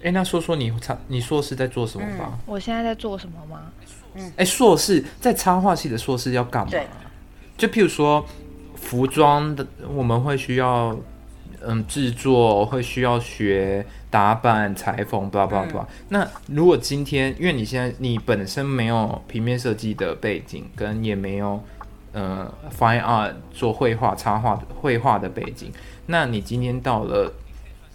[0.00, 2.30] 哎、欸，那说说你插你硕士在做什么吧？
[2.32, 3.72] 嗯、我现在在做什么吗？
[4.16, 6.72] 嗯，哎、欸，硕士在插画系的硕士要干嘛？
[7.56, 8.24] 就譬如说
[8.74, 10.96] 服装的，我们会需要
[11.60, 15.84] 嗯制作，会需要学打版、裁缝，blah blah blah。
[16.08, 21.62] 那如果今天，因为你现在你本身没有平面设计的背景，跟也没有。
[22.12, 25.70] 呃，fine art 做绘画、插画、绘画的背景，
[26.06, 27.30] 那你今天到了，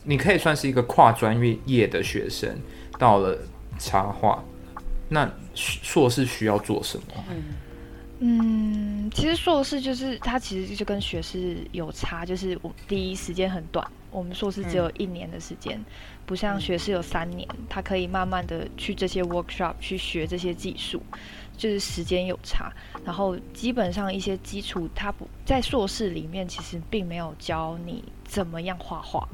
[0.04, 2.56] 你可以算是一个跨专业业的学生，
[3.00, 3.36] 到了
[3.80, 4.44] 插画，
[5.13, 7.24] 那硕士需要做什么？
[8.19, 15.86] 嗯，其实硕士就是它其实就跟学士有差，就是我第一时间很短，我们硕士只有一年的时间，嗯、
[16.26, 21.04] 不像学士有三年，它可以慢慢的去这些 workshop 去学这些技术。
[21.58, 22.74] 就是时间有差，
[23.06, 29.28] 然后基本上一些基础，他不在硕士里面其实并没有教你怎么样画画，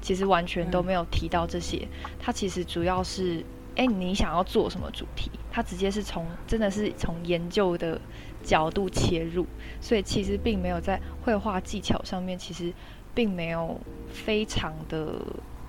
[0.00, 1.86] 其实完全都没有提到这些。
[2.18, 3.44] 他其实主要是，
[3.76, 5.30] 哎，你想要做什么主题？
[5.50, 8.00] 他直接是从真的是从研究的
[8.42, 9.46] 角度切入，
[9.80, 12.72] 所以其实并没有在绘画技巧上面，其实
[13.14, 13.80] 并没有
[14.12, 15.14] 非常的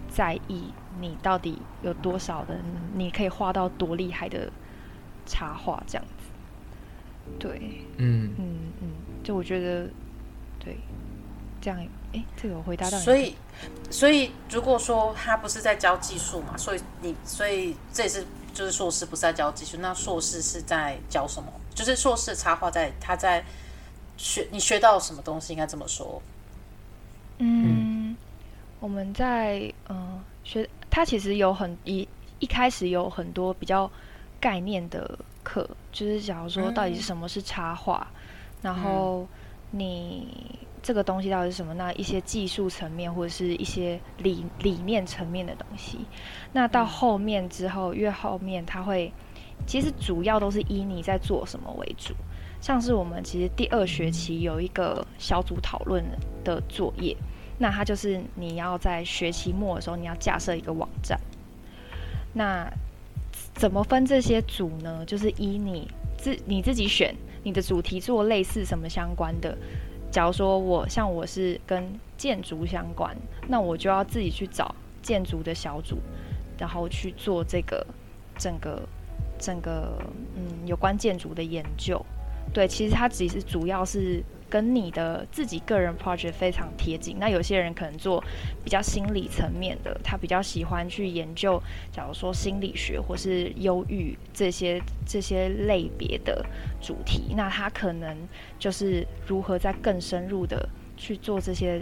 [0.08, 0.66] 在意
[1.00, 2.60] 你到底有多少的，
[2.94, 4.52] 你可以画到多厉害的。
[5.26, 8.90] 插画这样子，对，嗯嗯嗯，
[9.24, 9.90] 就我觉得，
[10.60, 10.76] 对，
[11.62, 11.88] 这样，哎、
[12.20, 13.04] 欸，这个我回答到你。
[13.06, 13.34] 所以，
[13.90, 21.52] 所以如果说他不是在教技术嘛，所以你，所以这也是就是硕士不是在教技术，那硕士是在教什么？
[21.74, 23.44] 就是硕士插画在他在
[24.18, 25.54] 学，你学到什么东西？
[25.54, 26.22] 应该这么说。
[27.38, 28.16] 嗯，
[28.80, 32.08] 我们在嗯、呃、学，他其实有很一
[32.40, 33.90] 一开始有很多比较。
[34.40, 38.20] 概念的课就是，假如说到底是什么是插画，嗯、
[38.64, 39.26] 然后
[39.72, 41.74] 你这个东西到底是什么？
[41.74, 46.00] 那一些技术层面或者是一些理理念层面的东西。
[46.52, 49.12] 那到后面之后，越后面它会
[49.66, 52.14] 其实主要都是以你在做什么为主。
[52.60, 56.04] 像是我们其实第二学期有一个小组讨论
[56.44, 57.16] 的作业，
[57.58, 61.20] 那它就是你要在学期末的时候，你要架设一个网站。
[62.34, 62.70] 那
[63.54, 65.06] 怎么分这些组呢？
[65.06, 69.58] 就是以你自你自己选你的主题做类似什么相关的。
[70.14, 71.84] 假如说我像我是跟
[72.16, 75.98] 建筑相关，那我就要自己去找建筑的小组，
[76.56, 77.84] 然后去做这个
[78.38, 78.80] 整个
[79.40, 79.98] 整个
[80.36, 82.00] 嗯有关建筑的研究。
[82.54, 84.24] 对，其实它只是主要是
[84.54, 87.18] 跟你的自己个人 project 非常贴近。
[87.18, 88.24] 那有些人可能做
[88.64, 91.60] 比较心理层面的，他比较喜欢去研究，
[91.92, 96.46] 假如说心理学或是忧郁这些这些类别的
[96.80, 98.16] 主题，那他可能
[98.60, 101.82] 就是如何在更深入的去做这些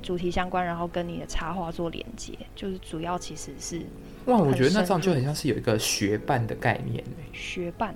[0.00, 3.82] 主题相关，然后跟你的插画做连接，就是主要其实是
[4.24, 7.04] 哇，我觉得那这样就很像是有一个学伴的概念。
[7.34, 7.94] 学伴。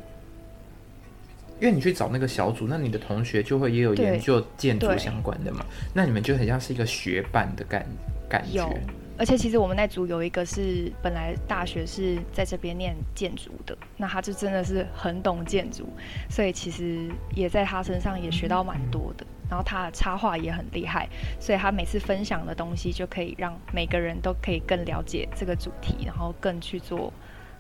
[1.61, 7.86] 因为你去找那个小组，那你的同学就会也有研究建筑相关的嘛，那你们就很像是一个学伴的感
[8.28, 8.59] 感觉。
[8.59, 8.78] 有，
[9.18, 15.88] 而且其实我们那组有一个是本来大学是在这边念建筑的，那他就真的是很懂建筑，
[16.28, 19.26] 所以其实也在他身上也学到蛮多的。
[19.48, 27.12] 然后他的插画也很厉害，所以他每次分享的东西就可以让每个人都可以更了解这个主题，然后更去做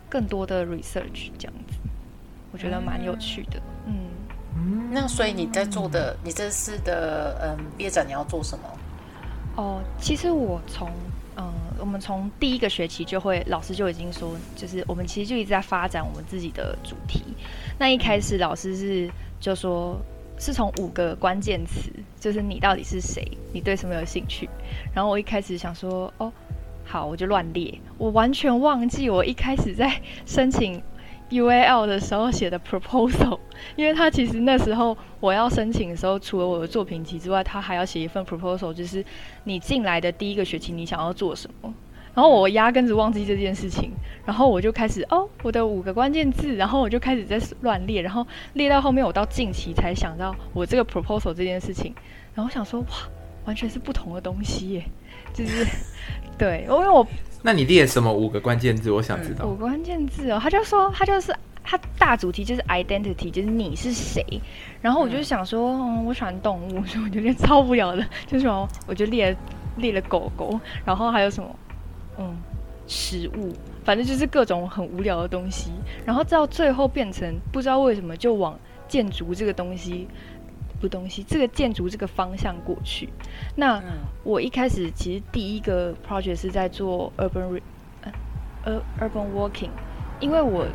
[0.08, 1.78] 更多的 research 这样子。
[2.52, 8.64] 我觉得蛮有趣的，嗯，那所以你在做的，你这次的嗯毕业展你要做什么？
[9.56, 10.88] 哦，其实我从
[11.36, 17.22] 嗯，我们从第一个学期就会，老师就已经说，就是我们其实就一直在发展我们自己的主题。
[17.78, 20.00] 那一开始老师是就说，
[20.38, 23.22] 是从五个关键词，就是你到底是谁，
[23.52, 24.48] 你对什么有兴趣。
[24.94, 26.32] 然后我一开始想说，哦，
[26.84, 30.82] 好，我就乱列，我完全忘记我一开始在申请。
[31.30, 33.38] UAL 的时候写的 proposal，
[33.74, 39.04] 因为他其实那时候我要申请的时候，除了我的作品集之外，他还要写一份 proposal，就是
[39.44, 41.74] 你进来的第一个学期你想要做什么。
[42.14, 43.90] 然后我压根子忘记这件事情，
[44.24, 51.94] 然后我就开始哦，我的五个关键字，然后我就开始在乱列，然后列到后面我到近期才想到我这个 proposal 这件事情，
[52.34, 52.86] 然后我想说哇，
[53.44, 54.84] 完全是不同的东西耶，
[55.34, 55.66] 就是
[56.38, 57.06] 对，因为我。
[57.46, 58.90] 那你列什么五个关键字？
[58.90, 59.46] 我想知道。
[59.46, 61.32] 五个关键字哦，他就说他就是
[61.62, 64.20] 他大主题就是 identity，就是你是谁。
[64.82, 69.36] 然后我就想说，嗯，我喜欢动物，所以我就列超无聊的， 就是我就列
[69.76, 71.56] 列了狗狗，然后还有什么，
[72.18, 72.36] 嗯，
[72.88, 73.52] 食物，
[73.84, 75.70] 反正就是各种很无聊的东西。
[76.04, 80.08] 然后到最后变成不知道为什么就往建筑这个东西。
[80.80, 83.08] 不东西，这个建筑这个方向过去。
[83.56, 83.82] 那
[84.22, 87.60] 我一开始其实第一个 project 是在做 urban，
[88.64, 89.70] 呃，urban walking，
[90.20, 90.66] 因为我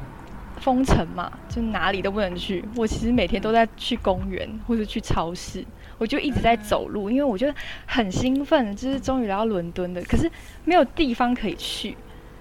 [0.60, 2.64] 封城嘛，就哪里都不能去。
[2.76, 5.66] 我其实每天都在去公园或者去超市，
[5.97, 7.54] 我就一直在走路，因为我觉得
[7.86, 10.30] 很兴奋，就是终于来到伦敦的，可是
[10.66, 11.95] 没有地方可以去，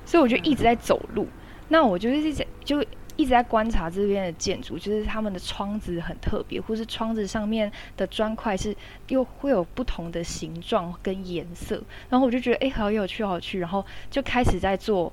[0.04, 1.26] 所以我就一直在走路。
[1.68, 2.84] 那我就是一直就。
[3.20, 8.74] 一直在观察这边的建筑，就是他们的窗子很特别，或是窗子上面的砖块是
[9.08, 15.12] 又会有不同的形状跟颜色，然后我就觉得诶，好有趣，好有趣，然后就开始在做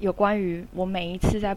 [0.00, 1.56] 有关于我每一次在，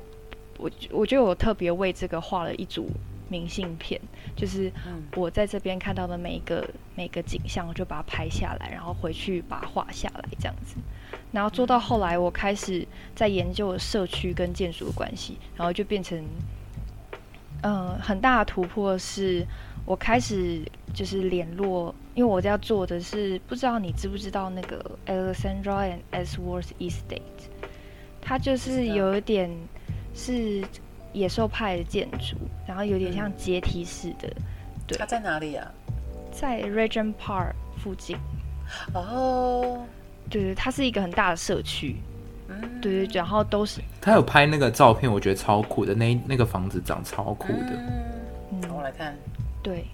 [0.59, 2.87] 我我就有特别为这个画了一组
[3.27, 3.99] 明信片，
[4.35, 4.71] 就是
[5.15, 10.75] 我在这边看到的每一个每个景象，我就把它拍下来，然后回去把它画下来，这样子。
[11.31, 16.17] 然后做到后来，我开始在研究社区跟建筑的关系，然后就变成，
[17.61, 19.45] 嗯、呃，很大的突破是，
[19.85, 20.61] 我开始
[20.93, 27.21] 就是联络，因为我要做的是，不知道你知不知道那个 Alexandra and Ellsworth Estate，
[28.21, 29.49] 它就是有一点
[30.15, 30.63] 是
[31.13, 34.27] 野兽派的建筑，然后有点像阶梯式的。
[34.27, 34.43] 嗯、
[34.87, 35.71] 对，它在哪里啊？
[36.31, 38.17] 在 Regent Park 附近。
[38.95, 39.85] 哦。
[40.29, 41.95] 对对，它是一个很大的社区，
[42.47, 47.79] 嗯，对对，然后都是他有拍那个照片，我觉得超酷的，那那个房子长超酷的，
[48.51, 49.15] 嗯，我来看，
[49.61, 49.85] 对，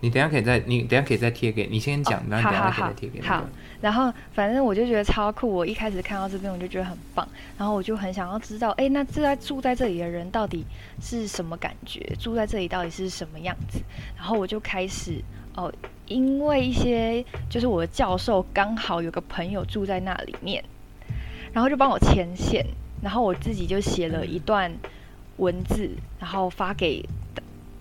[0.00, 3.26] 你等下可以再，你等下可以再贴给你先讲，然后等下可以再贴给你。
[3.26, 3.44] 好，
[3.80, 7.28] 然后反正我就觉得超酷，我一开始看到这边我就觉得很棒，
[7.58, 10.64] 然后我就很想要知道，哎，那住在住在这里的人到底
[11.00, 12.00] 是什么感觉？
[12.18, 13.80] 住在这里到底是什么样子？
[14.16, 15.22] 然后我就开始
[15.54, 15.72] 哦。
[16.10, 20.62] 因为一些就是我的教授刚好有个朋友住在那里面，
[21.52, 22.66] 然后就帮我牵线，
[23.00, 24.72] 然后我自己就写了一段
[25.36, 25.88] 文字，
[26.18, 27.08] 然后发给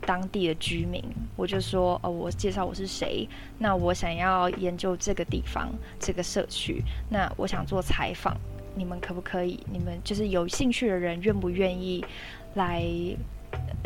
[0.05, 1.03] 当地的居民。
[1.35, 3.27] 我就说，哦，我介绍我是谁，
[3.57, 5.67] 那我想要研究这个地方
[5.99, 8.37] 这个社区，那我想做采访，
[8.75, 9.59] 你们可不可以？
[9.71, 12.05] 你们就是有兴趣的人，愿不愿意
[12.53, 12.85] 来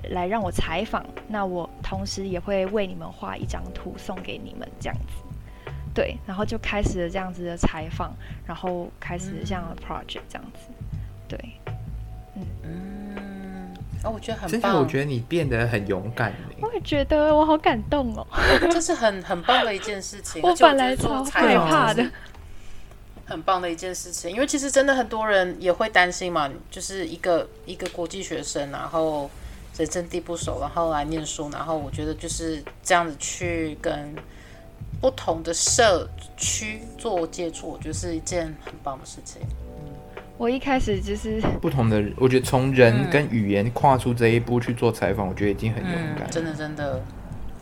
[0.10, 1.06] 来让我采访？
[1.28, 5.14] 那我同时也会为你们画一张图送给你们，这样子。
[5.94, 8.14] 对，然后就开始了这样子的采访，
[8.46, 10.72] 然后开始这样的 project 这样子。
[11.28, 11.40] 对，
[12.36, 14.50] 嗯嗯，哦，我觉得很棒。
[14.50, 16.34] 真的，我觉得你变得很勇敢。
[16.60, 18.26] 我也觉得我好感动哦，
[18.72, 20.42] 这是很很棒的一件事情。
[20.44, 22.10] 我本来超害怕的。
[23.26, 29.32] 很棒的一件事情，因为其实真的很多人也会担心嘛，就是一个一个国际学生，然后
[29.78, 34.14] 人生地不熟，然后来念书，然后我觉得就是这样子去跟
[35.02, 36.08] 不同的社
[36.38, 39.42] 区做接触，我觉得是一件很棒的事情。
[39.42, 39.92] 嗯，
[40.38, 46.28] 我一开始就是不同的，我觉得从人跟语言跨出这一步去做采访，我觉得已经很勇敢。
[46.28, 47.02] 嗯，真的真的。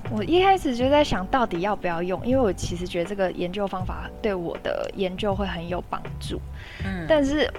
[0.10, 6.42] 我一开始就在想到底要不要用，因为我其实觉得这个研究方法对我的研究会很有帮助。
[6.84, 7.50] 嗯，但是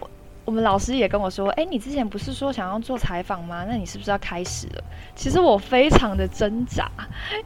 [0.44, 3.64] 我们老师也跟我说，哎，你之前不是说想要做采访吗？
[3.68, 4.84] 那你是不是要开始了？
[5.14, 6.90] 其实我非常的挣扎，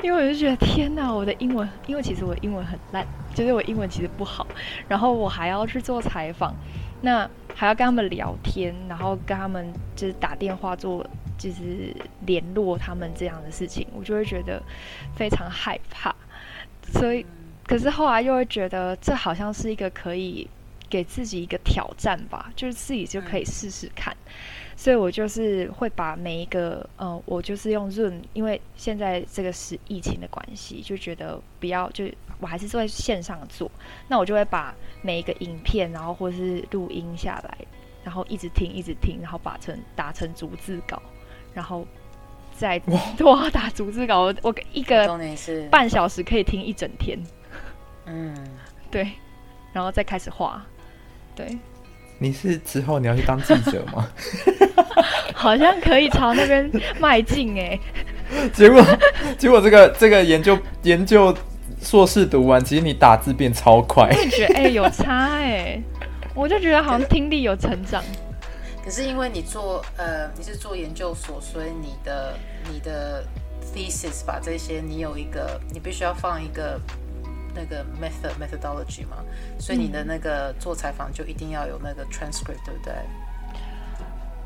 [0.02, 4.46] 因为我就觉得天哪，我的英文，因为其实我的英文很烂，就是我英文其实不好，
[4.88, 6.54] 然后我还要去做采访，
[7.00, 11.06] 那还要跟他们聊天，然后跟他们就是打电话做。
[11.38, 11.94] 就是
[12.24, 14.60] 联络他们这样的事情，我就会觉得
[15.14, 16.16] 非常害怕。
[16.80, 17.26] 所以，
[17.66, 20.48] 可是后来又会觉得这好像是一个可以
[20.88, 24.16] 给自己一个挑战吧，就是自己就可以试试看。
[24.78, 32.04] 所以我就是会把每一个，呃，我就是用 Zoom，因为现在这个是疫情的关系，就觉得不要，就
[32.40, 33.70] 我还是在线上做。
[34.06, 37.56] 那我就会把每一个影片，然后或是录音下来，
[38.04, 41.00] 然后一直听，一直听，然后把成打成逐字稿。
[41.54, 41.86] 然后
[42.54, 42.78] 再
[43.16, 45.18] 多 打逐字稿，我我一个
[45.70, 47.18] 半小时可以听一整天。
[48.04, 48.36] 嗯，
[48.90, 49.10] 对，
[49.72, 50.62] 然后再开始画。
[51.36, 51.56] 对，
[52.18, 54.08] 你是之后你要去当记者吗？
[55.34, 56.68] 好像可以朝那边
[56.98, 57.78] 迈进哎。
[58.52, 58.82] 结果
[59.38, 61.36] 结果这个这个研究研究
[61.82, 64.08] 硕士读完，其实你打字变超快。
[64.08, 65.80] 我觉得哎、欸、有差哎，
[66.34, 68.02] 我就觉得好像听力有成长。
[68.82, 72.34] 可是因为你做呃你是做研究所，所以你的
[72.72, 73.22] 你的
[73.74, 76.80] thesis 把这些你有一个你必须要放一个
[77.56, 79.16] 那个 method methodology 嘛，
[79.58, 82.94] 所以你的那个做采访就一定要有那个 transcript，对不对？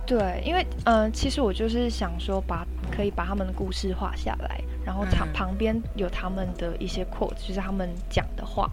[0.06, 8.70] 对，因为嗯、呃，其实我就是想说把可以把他们的故事画下来，然后旁旁边有他们的一些 quote，就是他们讲的话。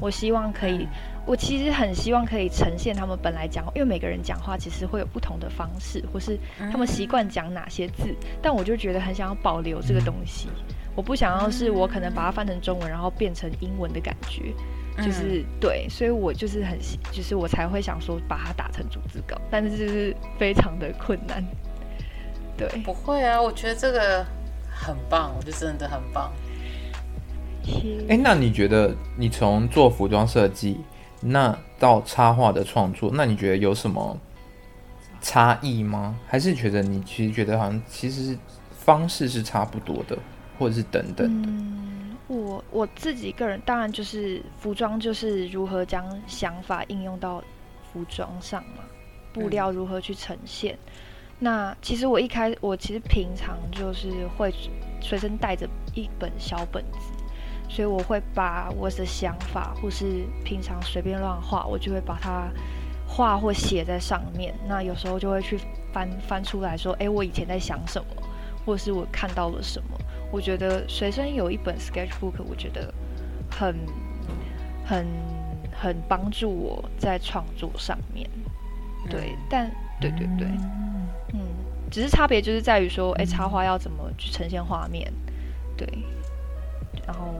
[0.00, 0.88] 我希望可以，
[1.24, 8.12] 我其实很希望可以呈现他们本来讲，因为每个人讲话其实会有不同的方式，或是他们习惯讲哪些字，
[8.42, 10.48] 但我就觉得很想要保留这个东西。
[10.94, 14.54] 我不想要是我可能把它翻成中文，然后变成英文的感觉，
[15.04, 16.78] 就是对，所以我就是很，
[17.10, 21.44] 就是我才会想说把它打成逐字稿，但是就是非常的困难。
[22.56, 24.24] 对，不会啊，我觉得这个
[24.70, 26.32] 很棒，我觉得真的很棒。
[28.08, 30.80] 哎，那你觉得你从做服装设计，
[31.20, 34.16] 那到插画的创作，那你觉得有什么
[35.20, 36.14] 差异吗？
[36.28, 38.38] 还是觉得你其实觉得好像其实
[38.78, 40.16] 方式是差不多的，
[40.58, 41.48] 或者是等等的？
[41.48, 47.42] 嗯，我我自己个人当然就是服装，就是如何将想法应用到
[47.92, 48.84] 服装上嘛，
[49.32, 50.78] 布料如何去呈现。
[51.38, 54.52] 那其实我一开我其实平常就是会
[55.00, 56.98] 随身带着一本小本子。
[57.66, 62.46] 所以我会把我的想法，或是平常随便乱画，我就会把它
[63.08, 64.54] 画或写在上面。
[64.68, 65.58] 那有时候就会去
[65.90, 68.22] 翻翻出来说，哎，我以前在想什么，
[68.66, 69.98] 或是我看到了什么。
[70.34, 72.92] 我觉得随身有一本 sketchbook，我觉得
[73.48, 73.72] 很
[74.84, 75.06] 很
[75.70, 78.28] 很帮助我在创作上面。
[79.08, 79.70] 对，但
[80.00, 80.48] 对对对，
[81.34, 81.40] 嗯，
[81.88, 85.08] 只是差别就是在于说，哎，插画要怎么去呈现画面，
[85.76, 85.86] 对。
[87.06, 87.34] 然后，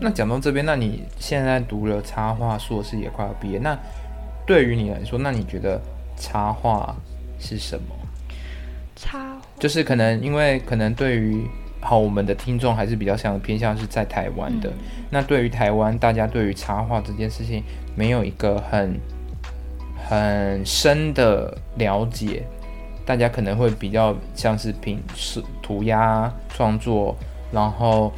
[0.00, 3.58] 那讲到这边，那你现在读了插画硕士，也快要毕业。
[3.58, 3.76] 那
[4.46, 5.80] 对于你来说，那你觉得
[6.16, 6.94] 插画
[7.40, 7.96] 是什么？
[8.94, 11.44] 插就是可能因为可能对于
[11.80, 14.68] 好我们的听众还是比较像偏向是在台湾的。
[14.70, 14.76] 嗯、
[15.10, 17.62] 那对于台湾，大家对于插画这件事情
[17.94, 19.00] 没有一个很
[20.08, 22.42] 很深的了解，
[23.04, 27.16] 大家可能会比较像是平是涂鸦创作，
[27.52, 28.12] 然后。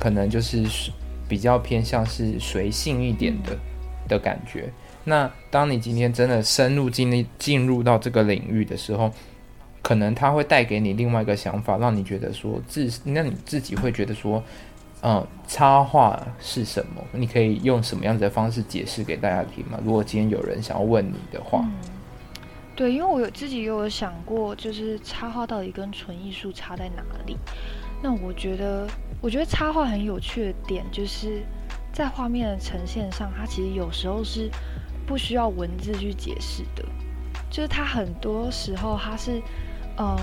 [0.00, 0.64] 可能就是
[1.28, 3.54] 比较偏向是随性一点的
[4.08, 4.72] 的感觉。
[5.04, 9.12] 那当你今天真的深入进入进入到这个领域的时候，
[9.82, 14.42] 可能它会带给你另外一个想法，让你觉得说自，那你自己会觉得说，
[15.02, 17.02] 嗯，插画是什么？
[17.12, 19.78] 你可以用什么样子的方式解释给大家听吗？
[19.84, 21.64] 如果今天有人想要问你的话，
[22.76, 27.36] 对，因为我有自己有想过，就是插画到底跟纯艺术差在哪里？
[28.02, 28.86] 那我觉得，
[29.20, 31.42] 我觉得插画很有趣的点，就是
[31.92, 34.50] 在画面的呈现上，它其实有时候是
[35.06, 36.82] 不需要文字去解释的，
[37.50, 39.42] 就是它很多时候它是，
[40.00, 40.16] 嗯。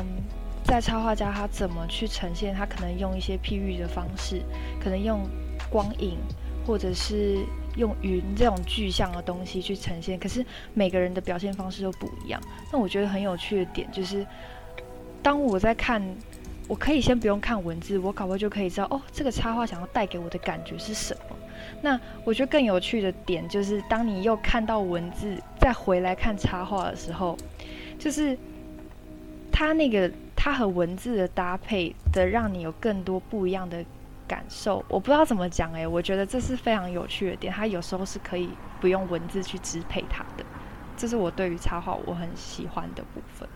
[0.63, 2.53] 在插画家他怎么去呈现？
[2.53, 4.41] 他可能用一些譬喻的方式，
[4.83, 5.21] 可能用
[5.69, 6.17] 光影，
[6.65, 7.37] 或者是
[7.77, 10.19] 用云这种具象的东西去呈现。
[10.19, 12.41] 可是每个人的表现方式都不一样。
[12.69, 14.27] 那我觉得很有趣的点就是，
[15.23, 16.03] 当我在看，
[16.67, 21.35] 我可以先不用看文字，我搞不就可以知道哦，这个插画想要带给我的感觉是什么。
[21.81, 27.37] 那我觉得更有趣的点就是，当你又看到文字，再回来看插画的时候，
[27.97, 28.37] 就是
[29.57, 30.11] 他那个。
[30.39, 33.83] 它和文字的搭配的，让你有更多不一样的
[34.27, 34.85] 感受。
[34.87, 37.51] 我不知道怎么讲诶，我觉得这是非常有趣的点。
[37.51, 38.47] 它有时候是可以
[38.79, 40.45] 不用文字去支配它的，
[40.95, 43.49] 这是我对于插画我很喜欢的部分。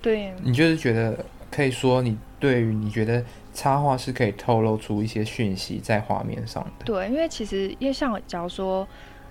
[0.00, 3.22] 对，你就是觉得可以说，你对于你觉得
[3.52, 6.86] 插画是可以透露出一些讯息在画面上的。
[6.86, 8.88] 对，因为其实因为像假如说。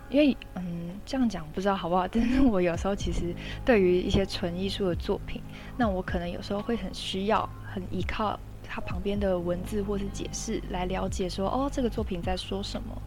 [0.09, 3.33] 因为嗯，这样讲不知道好不好， 但是我有时候其实
[3.65, 5.41] 对于一些纯艺术的作品，
[5.77, 13.01] 那我可能有时候会很需要，很依靠它旁边的文字或是解释来了解说，哦，这个作品在说什么。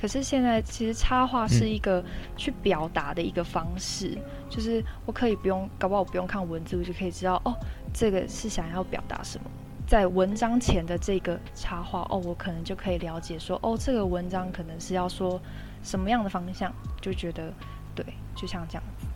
[0.00, 2.04] 可是现在其实插画是一个
[2.36, 4.16] 去表达的一个方式，
[4.48, 7.52] 就是我可以不用，搞不好我不用看文字，我就可以知道，哦，
[7.92, 9.50] 这个是想要表达什么。
[9.88, 15.40] 在文章前的这个插画，哦，我可能就可以了解说，哦，这个文章可能是要说。
[15.82, 17.52] 什么样的方向就觉得
[17.94, 18.04] 对，
[18.36, 19.06] 就像这样子。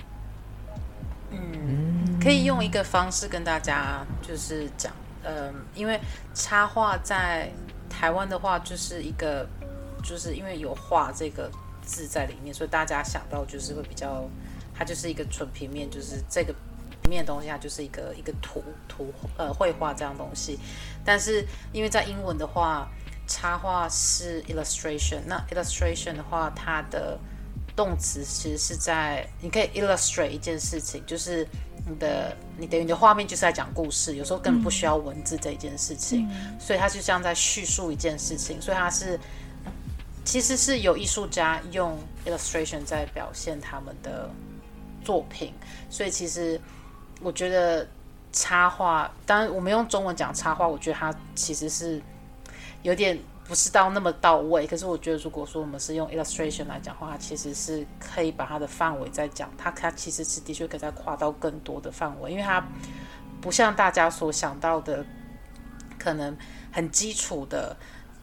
[1.30, 4.92] 嗯，可以用一个方式跟大家就是讲，
[5.24, 5.98] 嗯，因为
[6.34, 7.50] 插画在
[7.88, 9.46] 台湾的话，就是一个，
[10.02, 11.50] 就是因为有“画”这个
[11.82, 14.28] 字在里面，所以大家想到就是会比较，
[14.74, 16.54] 它就是一个纯平面，就是这个
[17.02, 20.58] 平面东西，它就是一个一个图图呃绘画这样东西。
[21.04, 22.88] 但是因为在英文的话。
[23.42, 27.18] 插画是 illustration，那 illustration 的话，它的
[27.74, 31.44] 动词其实是在你可以 illustrate 一件事情，就是
[31.84, 39.18] 你的你等于你的画面就是在讲故事，有时候根本不需要文字这一件事情，嗯、所以它就像在叙述一件事情，所以它是
[40.24, 44.30] 其实是有艺术家用 illustration 在表现他们的
[45.02, 45.52] 作品，
[45.90, 46.60] 所以其实
[47.20, 47.88] 我觉得
[48.30, 52.00] 插画，当然我们用中文讲插画，我觉得它其实是。
[52.84, 53.16] 有点
[53.52, 62.66] 不是到那么到位，可是我觉得，如果说我们是用 illustration 来讲的话，其实是可以把它的范围再讲，它它其实是的确可以再跨到更多的范围，因为它
[63.42, 65.04] 不像大家所想到的，
[65.98, 66.34] 可能
[66.72, 67.76] 很基础的，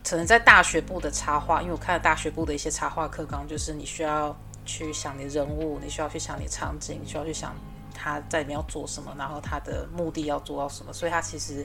[0.04, 7.54] 可能在大学部的插画，因为我看了大学部的一些插画课纲，就是你需要去想你人物，你需要去想你场景，你需要去想
[7.94, 11.64] 他在里面要做什么，然后他的目的要做到什么，所以它其实。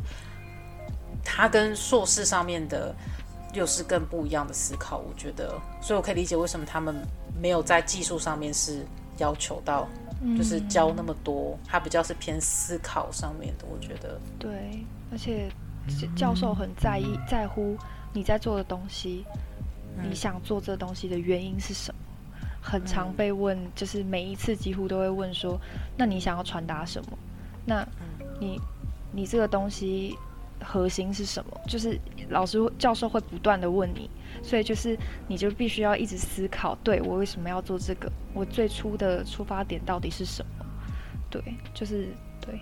[1.27, 2.95] 它跟硕士上面的
[3.55, 6.95] 又是更不一样的思考，我觉得，所以我可以理解为什么他们
[7.41, 8.85] 没有在技术上面是
[9.19, 9.89] 要求到，
[10.37, 14.21] 就是教那么多，他比较是偏思考上面的，我觉得。
[14.39, 15.49] 对，而且
[16.17, 17.77] 教授很在意在乎
[18.13, 19.25] 你在做的东西，
[20.03, 22.01] 你想做这东西的原因是什么？
[22.61, 25.61] 很常被问，就是每一次几乎都会问说，
[25.97, 27.19] 那你想要传达什么？
[27.65, 27.87] 那
[28.41, 28.61] 你
[29.13, 30.17] 你这个东西。
[30.65, 31.61] 核心是什么？
[31.69, 34.11] 就是老师教授会不断的问你，
[34.43, 34.99] 所以就是
[35.29, 38.11] 你就必须要一直思考，对，我为什么要做这个？
[38.33, 40.65] 我最初的出发点到底是什么？
[41.31, 41.43] 对，
[41.75, 42.09] 就是
[42.41, 42.59] 对，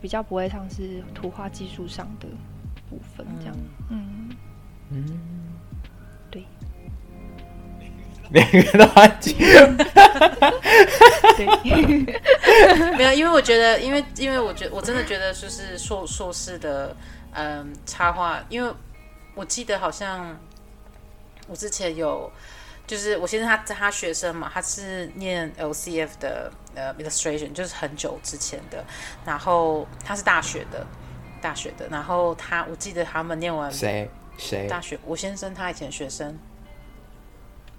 [0.00, 2.26] 比较不会像是图画技术上的
[2.90, 3.56] 部分这样。
[3.90, 4.30] 嗯
[4.90, 5.16] 嗯，对，
[8.32, 9.36] 两个都安静。
[11.36, 11.46] 对，
[12.96, 16.94] 没有，因为我觉得，因为因为我觉得，我真的觉得，就是硕硕士的，
[17.32, 18.72] 嗯，插画，因为
[19.34, 20.38] 我记得好像
[21.48, 22.30] 我之前有，
[22.86, 28.84] 就是我先生他他学生嘛，他是念 LCF 的呃 illustration，就是很久之前的，
[29.24, 30.86] 然后他是大学的，
[31.42, 34.08] 大学的，然后他我记得他们念完谁
[34.38, 36.38] 谁大学，我先生他以前学生。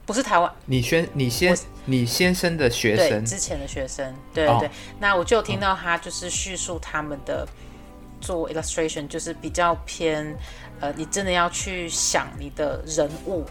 [0.06, 4.68] 不是台湾，你先，你先，你先生的学生，对，之前的学生，对对对。
[4.68, 7.48] 哦、那我就听到他就是叙述他们的
[8.22, 10.36] 做 illustration，就是比较偏，
[10.80, 13.44] 呃，你真的要去想你的人物，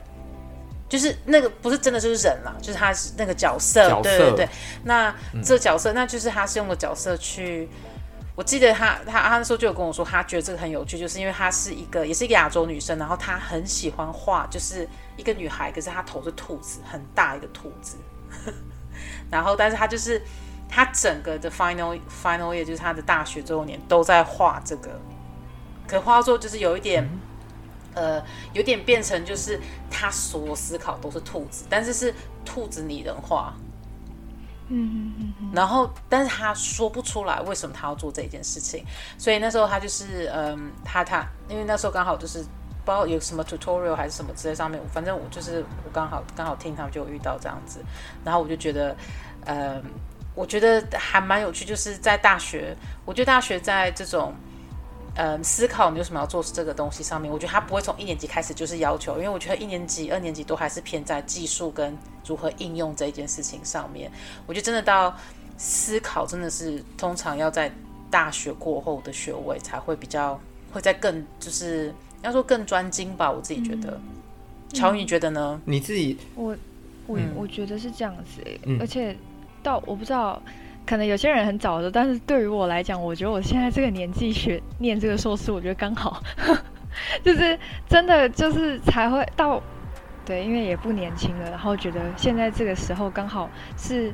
[0.89, 4.03] 就是那个不是真的就是人啦，就是他是那个角色，角色。
[4.03, 4.49] 对对对。
[4.85, 7.69] 那这角色，嗯、那就是他是用的角色去
[8.37, 17.97] 我记得他他他那时候就有跟我说，他觉得这个很有趣，就是因为他是一个也是一个亚洲女生，然后她很喜欢画，就是一个女孩，可是她头是兔子，很大一个兔子。
[19.31, 20.21] 然后，但是她就是
[20.69, 25.01] 她整个的 final final year 就是她的大学最后年都在画这个，
[25.87, 27.09] 可画到最后就是有一点，
[27.95, 29.61] 呃，有点变成就是
[29.91, 33.55] 她所有思考都是兔子，但是是兔子拟人化。
[34.69, 38.83] 嗯嗯嗯，然后，但是他说不出来为什么他要做这件事情，
[39.19, 42.43] 所以那时候他就是，嗯，他他，因为那时候刚好就是
[42.85, 47.81] 不知道有什么 tutorial 还是什么之类上面，反正我就是我刚好刚好听他们就遇到这样子，
[48.25, 48.97] 然后我就觉得，
[49.47, 49.83] 嗯，
[50.35, 54.35] 我觉得还蛮有趣，就是在大学，我觉得大学在这种。
[55.17, 64.11] 嗯，思考你为什么要做这个东西上面，我觉得他不会从一年级开始就是要求，因为我觉得一年级、二年级都还是偏在技术跟如何应用这一件事情上面。
[64.45, 65.17] 我觉得真的到
[65.57, 67.71] 思考，真的是通常要在
[68.11, 70.37] 大学过后的学位才会比较
[70.73, 71.95] 会在更就是
[72.25, 73.31] 要说更专精吧。
[73.31, 74.01] 我自己觉得，
[74.73, 75.61] 乔你觉得呢？
[75.65, 76.57] 你自己，我
[77.07, 79.17] 我我觉得是这样子、欸，嗯、而且
[79.63, 80.43] 到我不知道。
[80.87, 86.23] 可能有些人很早的，但是对于我来讲，我觉得我现在这个年纪学念这个硕士，我觉得刚好，
[87.25, 87.59] 就是
[87.89, 89.63] 真的就是才会到，
[90.27, 93.49] 对，因为也不年轻了，然后觉得现在这个时候刚好
[93.79, 94.13] 是，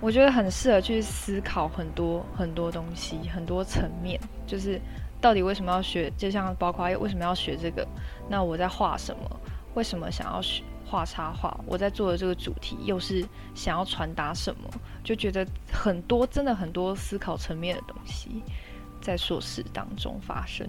[0.00, 4.80] 我觉得很适合去思考很多很多东西，很多层面，就是
[5.20, 7.86] 到底为什么要学，就像包括为什么要学这个，
[8.28, 9.40] 那我在画什么，
[9.74, 10.62] 为什么想要学。
[10.86, 14.68] 画插画，我在做的这个主题又是想要传达什么？
[15.04, 18.42] 就觉得很多，真的很多思考层面的东西
[19.00, 20.68] 在硕士当中发生。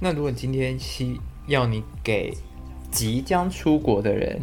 [0.00, 2.36] 那如果今天需要你给
[2.90, 4.42] 即将出国的人，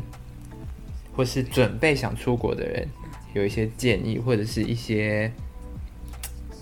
[1.13, 2.87] 或是准备想出国的人，
[3.33, 5.29] 有一些建议，或者是一些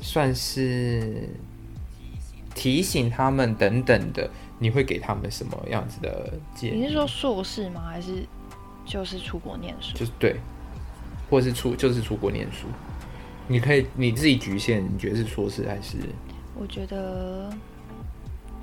[0.02, 1.30] 算是
[2.54, 4.30] 提醒他们等等的。
[4.62, 6.82] 你会给他们什么样子的建议？
[6.82, 7.82] 你是说硕士吗？
[7.90, 8.26] 还是
[8.86, 9.98] 就是出国念书？
[9.98, 10.36] 就是对，
[11.30, 12.68] 或是出就是出国念书。
[13.48, 15.96] 你可以你自己局限，你觉得是硕士还是？
[16.60, 17.50] 我觉得，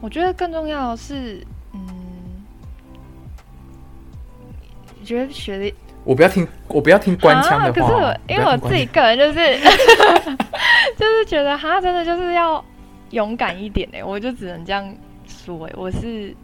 [0.03, 1.80] 我觉得更重要的是，嗯，
[5.01, 5.74] 你觉得学历，
[6.05, 7.68] 我不要听，我不要听官腔的话。
[7.68, 9.59] 啊、可是我因为我自己个人就是，
[10.95, 12.62] 就是觉得他真的就是要
[13.11, 14.95] 勇敢一点哎，我就只能这样
[15.27, 15.73] 说哎。
[15.77, 16.35] 我是，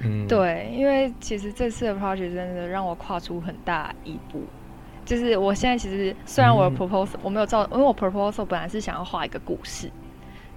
[0.00, 4.42] 嗯，对，因为其实这次的 project 真的让我跨出很大一步。
[5.04, 9.88] 就是我现在其实虽然我的 proposal、嗯、我没有照，因为我 proposal 本来是想要画一个故事，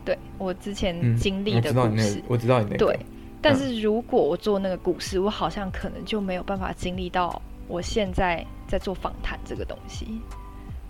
[0.04, 3.00] 对我之前经历的故事，嗯、我知道你那个，对。
[3.42, 10.20] 但是如果我做那个故事，我好像可能就没有办法经历到我现在在做访谈这个东西。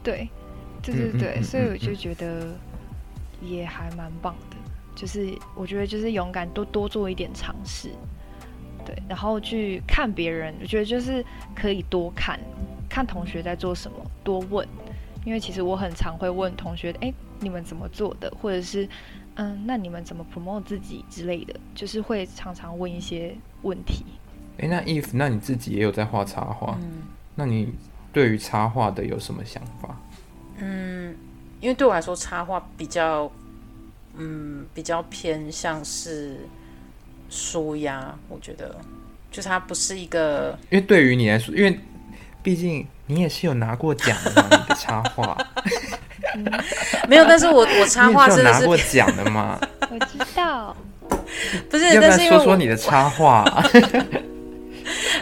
[0.01, 0.27] 对，
[0.81, 2.47] 对对对，嗯、所以我就觉得
[3.41, 4.48] 也还蛮棒的。
[4.99, 7.89] 就是我觉得就是勇敢多多做一点尝试，
[8.85, 11.23] 对，然后去看别人，我觉得就是
[11.55, 12.37] 可以多看
[12.89, 14.67] 看同学在做什么，多问，
[15.23, 18.89] 因为其实我很常会问同学，哎，你们怎么做的，或者是
[19.35, 24.03] 嗯，那你们怎么 promote 自己之类的，就是会常常问一些问题。
[24.57, 27.03] 哎，那 if 那你自己也有在画插画，嗯，
[27.35, 27.73] 那你
[28.11, 29.95] 对于插画的有什么想法？
[30.57, 31.15] 嗯，
[31.61, 33.31] 因为对我来说插画比较。
[34.17, 36.37] 嗯，比较偏向是
[37.29, 38.75] 舒压，我觉得，
[39.31, 41.79] 就是它不是一个，因为对于你来说，因为
[42.43, 45.37] 毕竟你也是有拿过奖的嘛，你的插画，
[46.35, 46.45] 嗯，
[47.07, 49.59] 没有，但是我我插画真的是拿过奖的嘛？
[49.89, 50.75] 我知道，
[51.69, 53.45] 不是，要不然说说你的插画？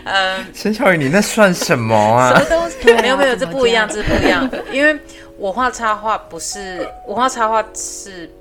[0.06, 2.34] 嗯，陈乔宇，你那算什么啊？
[2.34, 2.78] 什么东西？
[3.02, 4.98] 没有没有，这不一样，这不一样，因为
[5.38, 8.32] 我画插画不是，我画插画是。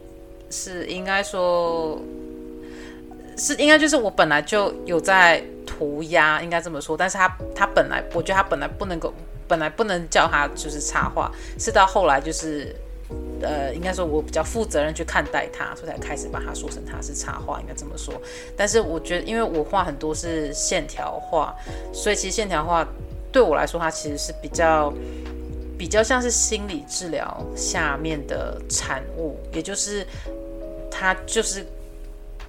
[0.51, 2.01] 是应该说，
[3.36, 6.97] 是应该就是我本来就有在涂鸦，应该这么说。
[6.97, 9.12] 但是他他本来，我觉得他本来不能够，
[9.49, 12.74] 本来不能叫他就是插画，是到后来就是，
[13.42, 18.14] 呃，应该说我比较负责任去看待他，所以才开始把它说成他是插画，应该这么说。
[18.57, 21.55] 但是我觉得，因为我画很多是线条画，
[21.92, 22.86] 所以其实线条画
[23.32, 24.92] 对我来说，它其实是比较。
[25.78, 30.06] 比较像是心理治疗下面的产物，也就是
[30.90, 31.64] 它就是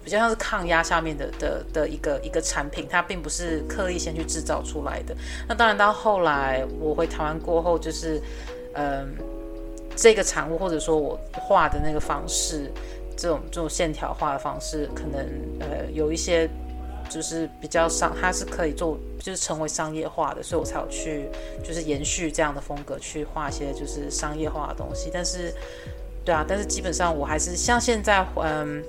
[0.03, 5.15] 比较像是抗压下面的的的一个一个产品，它并不是刻意先去制造出来的。
[5.47, 8.21] 那当然到后来我回台湾过后，就是
[8.73, 9.15] 嗯，
[9.95, 12.71] 这个产物或者说我画的那个方式，
[13.17, 15.19] 这种这种线条画的方式，可能
[15.59, 16.49] 呃有一些。
[17.10, 21.30] 就是比较商，它是可以做，就是成为商业化的，所以我才有去，
[21.64, 25.10] 就是延续这样的风格去画一些就是商业化的东西。
[25.14, 25.53] 但是
[26.26, 28.84] 对啊，但是基本上我还是像现在，嗯，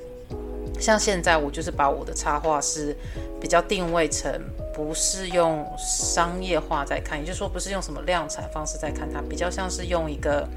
[0.81, 2.97] 像现在我就是把我的插画是
[3.41, 4.33] 比较定位成
[4.75, 10.49] 不是用商业化在看，也就是说不是用什么量产方式在看它，比较像是用一个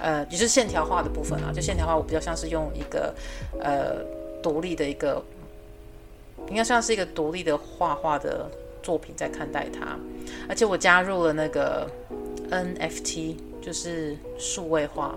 [0.00, 3.14] 呃，也就是线条画的部分啊，就线条画我比较像是用一个
[3.60, 3.96] 呃
[4.42, 5.22] 独立的一个，
[6.48, 8.50] 应该算是一个独立的画画的
[8.82, 9.96] 作品在看待它，
[10.48, 11.88] 而且我加入了那个
[12.50, 15.14] NFT，就是数位化。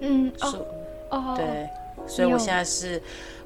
[0.00, 0.64] 嗯，数，
[1.10, 1.68] 哦，对，
[2.06, 3.00] 所以我现在是，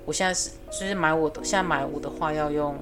[0.05, 2.77] 我现在是，就是买我的，现在买我的画要用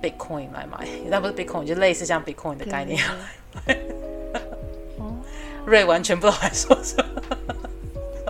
[0.00, 3.02] Bitcoin 来买， 那不是 Bitcoin，就类似像 Bitcoin 的概念。
[5.66, 7.04] 瑞完全不知道在说什么，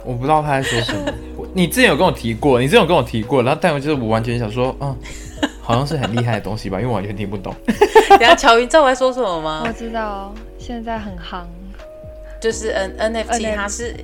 [0.05, 1.13] 我不知道他在说什么。
[1.55, 4.97] 你之前有跟我提过，你之前有跟我提过，然后但我就是我完全想说，嗯，
[5.61, 7.55] 好像是很厉害的东西吧，因为我完全听不懂。
[8.11, 9.63] 等下乔云知道我在说什么吗？
[9.67, 11.45] 我知道，现在很夯，
[12.41, 13.95] 就是 N NFT，它是。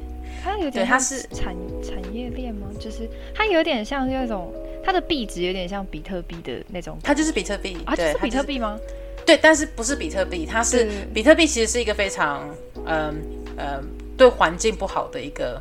[0.48, 2.68] 它有点，它是产产业链吗？
[2.78, 6.96] 就是它有点像那种，它的币值有点像比特币的那种。
[7.02, 8.78] 它就是比特币啊，就是比特币吗？
[9.26, 12.48] 对，但是不是比特币，它是比特币，其实是一个非常
[12.84, 13.12] 嗯
[13.56, 13.82] 嗯
[14.16, 15.60] 对环境不好的一个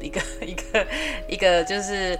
[0.00, 0.86] 一个 一个
[1.28, 2.18] 一个就是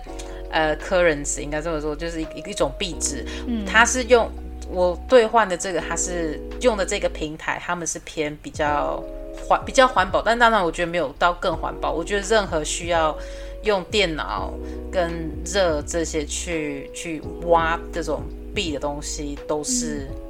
[0.50, 3.24] 呃 currency 应该这么说，就是一一种币值。
[3.46, 4.30] 嗯，它是用
[4.70, 9.02] 我兑换的这个，它是用的这个平台，他们是偏比较。
[9.46, 11.92] 环比较环保，但当然我觉得没有到更环保。
[11.92, 13.16] 我觉得任何需要
[13.62, 14.52] 用电脑
[14.90, 20.27] 跟热这些去去挖这种币的东西，都是、嗯、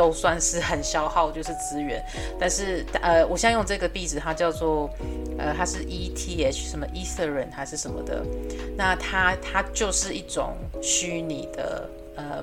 [0.00, 2.02] 都算是很消耗，就是资源。
[2.38, 4.88] 但是呃，我现在用这个币值，它叫做
[5.38, 8.24] 呃，它是 ETH 什么 Ethereum 还是什么的。
[8.78, 11.86] 那它它就是一种虚拟的
[12.16, 12.42] 呃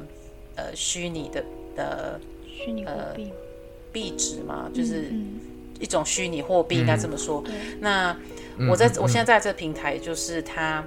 [0.56, 1.44] 呃虚拟的
[1.76, 3.34] 的虚拟货币
[3.92, 5.12] 币值嘛，就是。
[5.80, 7.44] 一种虚拟货币应该这么说。
[7.46, 8.18] 嗯、那
[8.68, 10.84] 我在、嗯、我现在在这个平台，就是它，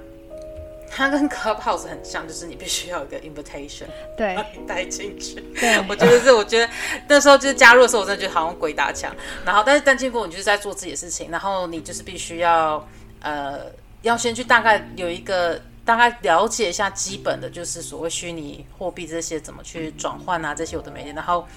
[0.93, 3.85] 它跟 Clubhouse 很像，就是你必须要有一个 invitation，
[4.17, 5.35] 对，把你带进去。
[5.57, 6.69] 对， 我觉得是，我觉得
[7.07, 9.15] 那时候就是加入的时候，我真的觉得好像鬼打墙。
[9.45, 12.85] 然后，但是但经过你就是在做自己的事情，然后你就是必须要
[13.21, 13.71] 呃，
[14.01, 21.15] 要先去大概有一个大概了解一下基本的，就是所谓虚拟货币这些怎么去转换啊，这些我都没练。
[21.15, 21.47] 然后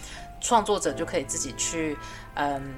[0.41, 1.97] 创作者就可以自己去
[2.35, 2.75] 嗯。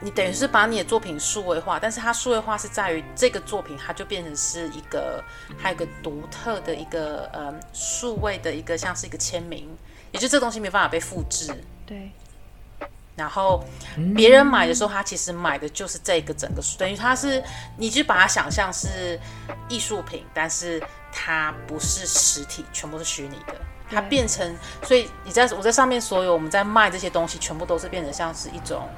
[0.00, 5.22] 你等于是把你的作品数位化，但是它数位化是在于这个作品，它就变成是一个，
[5.58, 9.68] 还有一个独特的一个，呃，数位的一个像是一个签名，
[10.12, 11.52] 也就这东西没办法被复制。
[11.84, 12.10] 对。
[13.16, 13.64] 然后
[14.14, 17.42] 别人买的时候，他其实买的就是这个整个，等于它是，
[17.76, 19.18] 你就把它想象是
[19.68, 20.80] 艺术品，但是
[21.12, 23.56] 它不是实体，全部是虚拟的，
[23.90, 28.88] 它变成，所以你在我在上面所有我们在卖这些东西，全部都是变成像是一种。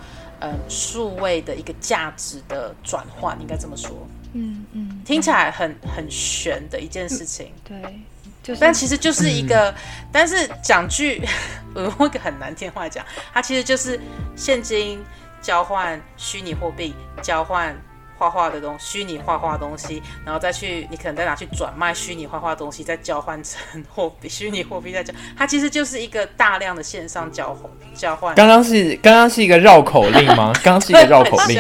[0.41, 3.91] 嗯，数位的一个价值的转换，应该这么说。
[4.33, 7.53] 嗯嗯，听起来很很玄的一件事情。
[7.65, 7.81] 对，
[8.43, 9.75] 就是，但其实就是一个，嗯、
[10.13, 11.23] 但是讲句，
[11.75, 14.01] 我用一个很难听话讲，它其实就是
[14.37, 15.03] 现金
[15.43, 17.77] 交换虚拟货币交换。
[18.21, 28.35] 画画的东西，虚拟画画的东西，然后再去，你可能再拿去转卖虚拟画画的东西，再交换成货币，虚拟货币再交，它其实就是一个大量的线上交换交换。
[28.35, 30.53] 刚刚是刚刚是一个绕口令吗？
[30.63, 31.59] 刚刚是一个绕口令，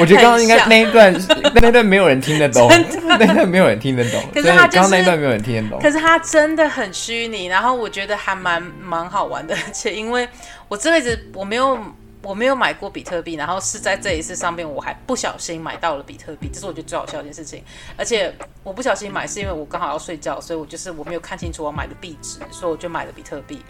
[0.00, 1.14] 我觉得刚刚应该 那一段
[1.54, 2.68] 那一段没有人听得懂，
[3.06, 4.20] 那一段没有人听得懂。
[4.34, 5.78] 可是他刚刚那一段没有人听得懂。
[5.80, 10.28] 可是它真的很虚拟，然后我觉得还蛮蛮好玩的，而且因为
[10.66, 11.78] 我这辈子我没有。
[12.22, 17.64] 我没有买过比特币，然后是在这一次上面，我还不小心买到了比特币，这是我觉得最好笑的一件事情。
[17.96, 23.64] 而且我不小心买，是因为我刚好要睡觉，所以我就是我没有看清楚我买的币值，所以我就买了比特币。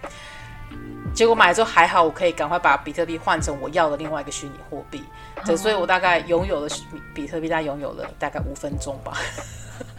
[1.15, 5.05] 结果买了之后还好，我可以赶快把比特币换成我要的另外一个虚拟货币。
[5.45, 6.69] 对，所以我大概拥有了
[7.15, 9.17] 比特币，大概拥有了大概五分钟吧。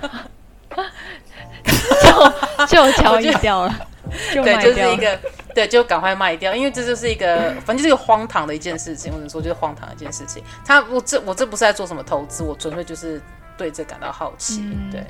[2.65, 3.75] 就就 交易掉了，
[4.33, 5.19] 对，就是一个。
[5.53, 10.41] 对，就赶快卖掉，因为这就是一个，反正就是一个荒唐的一件事情，或者说就是荒唐的一件事情。
[10.63, 13.21] 他，我这我这不是在做什么投资，我纯粹就是
[13.57, 14.61] 对这感到好奇。
[14.61, 15.03] 嗯、对，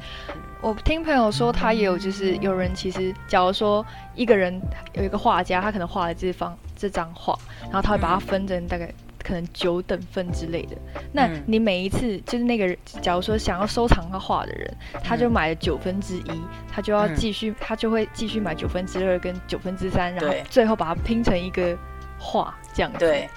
[0.59, 3.85] 我听朋友说，他也有就是有人其实，假如说
[4.15, 4.59] 一个人
[4.93, 8.91] 有一个画家，他可能画了这方这张画，然后他会把它分成大概。
[9.21, 10.75] 嗯可能九等份之类的，
[11.13, 21.77] 那你每一次就是那个人，假如说想要收藏他画的人，他就买了九分之一，他就要继续，他就会继续买九分之二跟九分之三，然后最后把它拼成一个
[22.17, 22.99] 画这样子。
[22.99, 23.29] 对，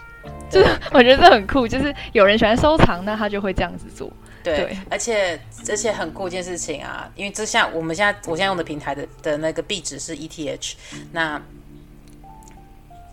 [0.50, 4.10] 就是我觉得这很酷，就是有人喜欢收藏，那他就会这样子做。
[4.42, 10.74] 对，对而且而且很酷一件事情啊，因为这像我们现在我现在用的平台的的那个币值是 ETH，
[11.12, 11.40] 那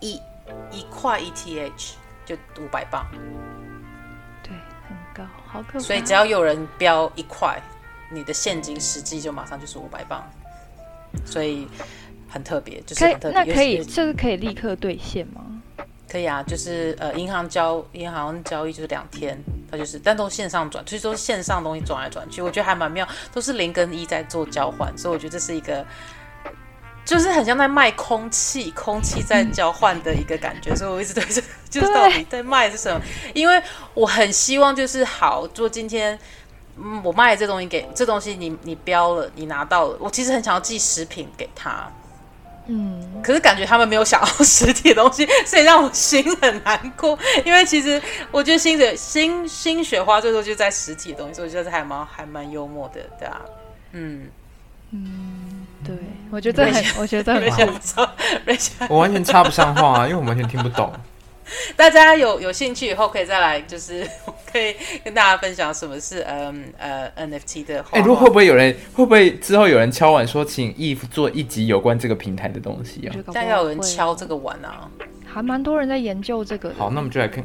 [0.00, 0.14] 一
[0.70, 1.92] 一块 ETH。
[2.36, 3.06] 就五百磅，
[4.42, 4.52] 对，
[4.88, 5.24] 很高。
[5.46, 5.78] 好可怕。
[5.78, 7.60] 所以只要有人标一块，
[8.10, 10.22] 你的现金实际就马上就是五百磅，
[11.24, 11.68] 所以
[12.28, 13.44] 很特别，就是很特别。
[13.44, 15.40] 那可以，这是可以立刻兑现吗？
[16.08, 19.38] 可以啊，就是呃，银行交银行交易就是两天，
[19.70, 25.84] 它就是，但都线上转，所以说线上东西转来转去，我觉得还蛮妙，都是零跟一在做交换，所以我觉得这是一个。
[27.04, 33.00] 就是很像在卖空气，空气在交换的一个感觉，所以我一直对这就是到底在卖是什么？
[33.34, 33.60] 因为
[33.94, 36.18] 我很希望就是好，做今天，
[36.76, 41.90] 嗯，我卖这东西给这东西你，你你标了，你拿到了，我其实很想要寄食品给他，
[42.66, 47.18] 嗯，可是感觉他们没有想要实体的东西，所以让我心很难过。
[47.44, 48.00] 因为其实
[48.30, 53.40] 我觉得新雪新新雪花最多就在实体的东西，所以我觉得还蛮还蛮幽默的，对啊，
[53.92, 54.28] 嗯
[54.92, 55.30] 嗯。
[55.84, 55.96] 对，
[56.30, 58.14] 我觉得很，我觉得很好。
[58.88, 60.92] 我完全插不上话啊，因为我完全听不懂。
[61.76, 64.06] 大家有有兴趣以后可以再来，就是
[64.50, 67.84] 可以跟大家分享什么是嗯呃 NFT 的。
[67.90, 73.16] 哎，如果会不会有人会不会之后有人敲碗说，请 Eve 做一集有关这个平台的东西啊？
[73.34, 74.88] 但要有人敲这个碗啊，
[75.26, 76.72] 还蛮多人在研究这个。
[76.78, 77.44] 好，那我们就来看。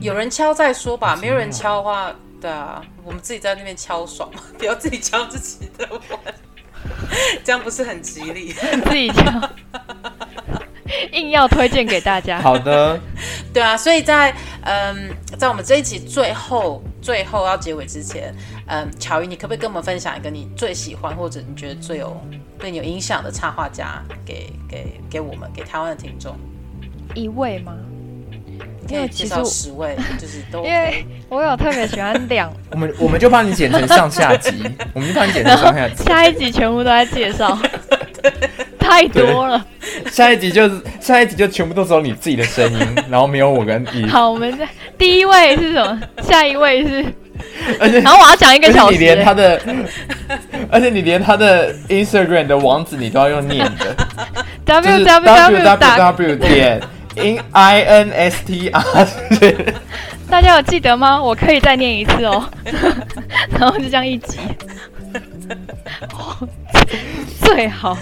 [0.00, 2.12] 有人敲再说吧，没有人敲的话。
[2.42, 4.28] 对啊，我们自己在那边敲爽，
[4.58, 6.34] 不要自己敲自己的碗，
[7.44, 8.52] 这样不是很吉利。
[8.84, 9.48] 自己敲，
[11.12, 12.40] 硬要推荐给大家。
[12.42, 12.98] 好的，
[13.54, 18.34] 对啊，所以在嗯，在我们这一集最后最后要结尾之前，
[18.66, 22.20] 嗯，巧瑜，你可不可以跟我们分享一个你最喜欢或者你觉得最有
[22.58, 26.36] 对你有影响的插画家给，给给给我们给台湾的听众
[27.14, 27.72] 一位吗？
[28.88, 34.52] 因为其实十位就是都，因为我有特别喜欢两，我们我们就帮你剪成上下集，
[34.92, 37.58] 我们就帮你剪成上下集，下一集全部都在介绍，
[38.78, 39.64] 太多了。
[40.10, 44.06] 下一集就是下一集就全部都只有你自己的声音， 然后没有我跟你。
[44.08, 44.68] 好，我们在
[44.98, 46.00] 第一位是什么？
[46.22, 47.04] 下一位是，
[47.80, 49.60] 而且然后我要讲一个小时，你连他的，
[50.70, 53.96] 而且你连他的 Instagram 的网址你都要用念的
[54.64, 56.80] ，w w w w 点。
[57.14, 58.82] In I N S T R，
[60.30, 61.22] 大家有记得吗？
[61.22, 62.48] 我可以再念一次哦，
[63.50, 64.38] 然后就这样一集，
[67.40, 67.96] 最好。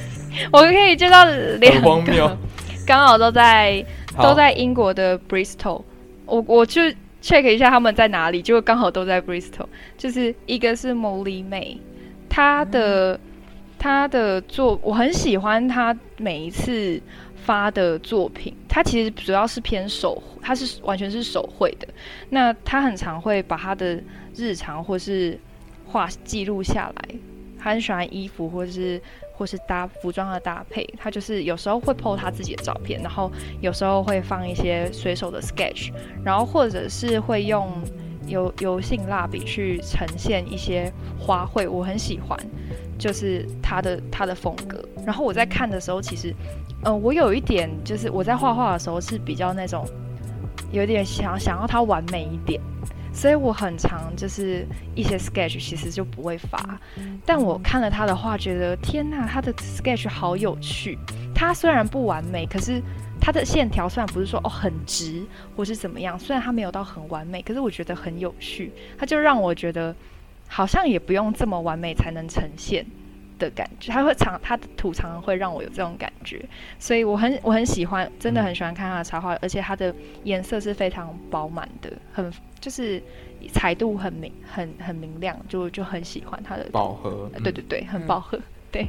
[0.52, 2.38] 我可以接到两个，
[2.86, 3.84] 刚好都在
[4.22, 5.82] 都在英国的 Bristol，
[6.24, 6.80] 我我就
[7.20, 9.66] check 一下他们在哪里，就刚好都在 Bristol，
[9.98, 11.78] 就是一个是 Molly May，
[12.28, 13.18] 他的
[13.76, 17.02] 她的作我很喜欢她每一次。
[17.50, 21.88] 发的作品，他其实主要是偏手，他是完全是手绘的。
[22.28, 24.00] 那他很常会把他的
[24.36, 25.36] 日常或是
[25.84, 27.14] 画记录下来。
[27.58, 30.88] 他很喜欢衣服或是或是搭服装的搭配。
[30.96, 33.28] 他就是有时候会 po 他自己的照片，然后
[33.60, 35.90] 有时候会放一些随手的 sketch，
[36.24, 37.68] 然后或者是会用
[38.28, 41.68] 油油性蜡笔去呈现一些花卉。
[41.68, 42.38] 我很喜欢，
[42.96, 44.80] 就是他的他的风格。
[45.04, 46.32] 然后我在看的时候，其实。
[46.84, 49.86] 嗯、我有一点就是我在画画的时候是比较那种，
[50.72, 52.60] 有点想想要它完美一点，
[53.12, 56.58] 所以我很常就是一些 sketch 其实就不会发。
[57.26, 60.98] 但我看了他的画，觉得天呐，他的 sketch 好有趣。
[61.34, 62.82] 他虽然不完美，可是
[63.20, 65.22] 他的线条虽然不是说哦很直
[65.56, 68.72] 或是怎么样，虽然他没有到很完美，可是我觉得很有趣。
[68.98, 69.94] 他就让我觉得
[70.48, 72.84] 好像也不用这么完美才能呈现。
[73.40, 76.40] 的感觉，他会常他的图常常会让我有这种感觉，
[76.78, 83.02] 所以我很我很喜欢，真的很喜欢看他的插画，而且它的颜色是非常饱满的，很就是
[83.52, 88.86] 彩度很明很很明亮，就就很喜欢他的饱和，对对对，很饱和，嗯、对。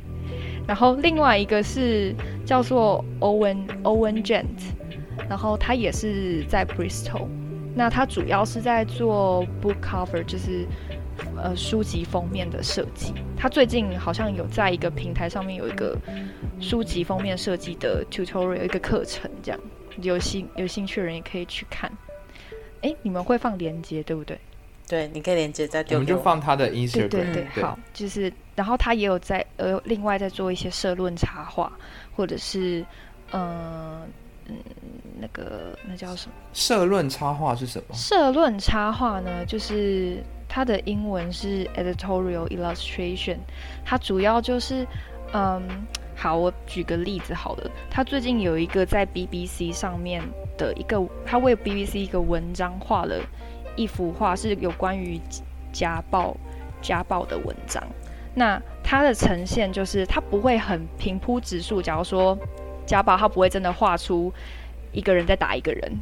[0.67, 2.13] 然后另外一个是
[2.45, 4.73] 叫做 Owen Owen Gent，
[5.27, 7.27] 然后他也是在 Bristol，
[7.73, 10.67] 那他主要是在做 book cover，就是。
[11.37, 15.97] 呃，书籍封面的设计，他最近好像有在一个平台上面有一个
[16.59, 19.59] 书籍封面设计的 tutorial 一个课程，这样
[20.01, 21.91] 有兴有兴趣的人也可以去看。
[22.81, 24.39] 哎，你们会放链接对不对？
[24.87, 25.97] 对，你可以链接再丢。
[25.97, 27.09] 我们就放他的 Instagram。
[27.09, 31.71] 对对对，对好，就是然后他也有在呃另外在做一些社论插画，
[32.15, 32.83] 或者是
[33.31, 34.01] 嗯
[34.47, 34.55] 嗯
[35.19, 36.33] 那个那叫什么？
[36.53, 37.95] 社论插画是什么？
[37.95, 40.17] 社论插画呢，就是。
[40.53, 43.37] 它的英文是 editorial illustration，
[43.85, 44.85] 它主要就是，
[45.31, 45.63] 嗯，
[46.13, 50.21] 好，我举个例子好了，他最近有一个在 BBC 上面
[50.57, 53.15] 的一个，他为 BBC 一个文章画了
[53.77, 55.17] 一幅画，是有关于
[55.71, 56.35] 家暴
[56.81, 57.81] 家暴的文章。
[58.35, 62.37] 那它的呈现就是，它不会很平铺直述，假如说
[62.85, 64.33] 家暴，它不会真的画出
[64.91, 65.97] 一个人在打一个人。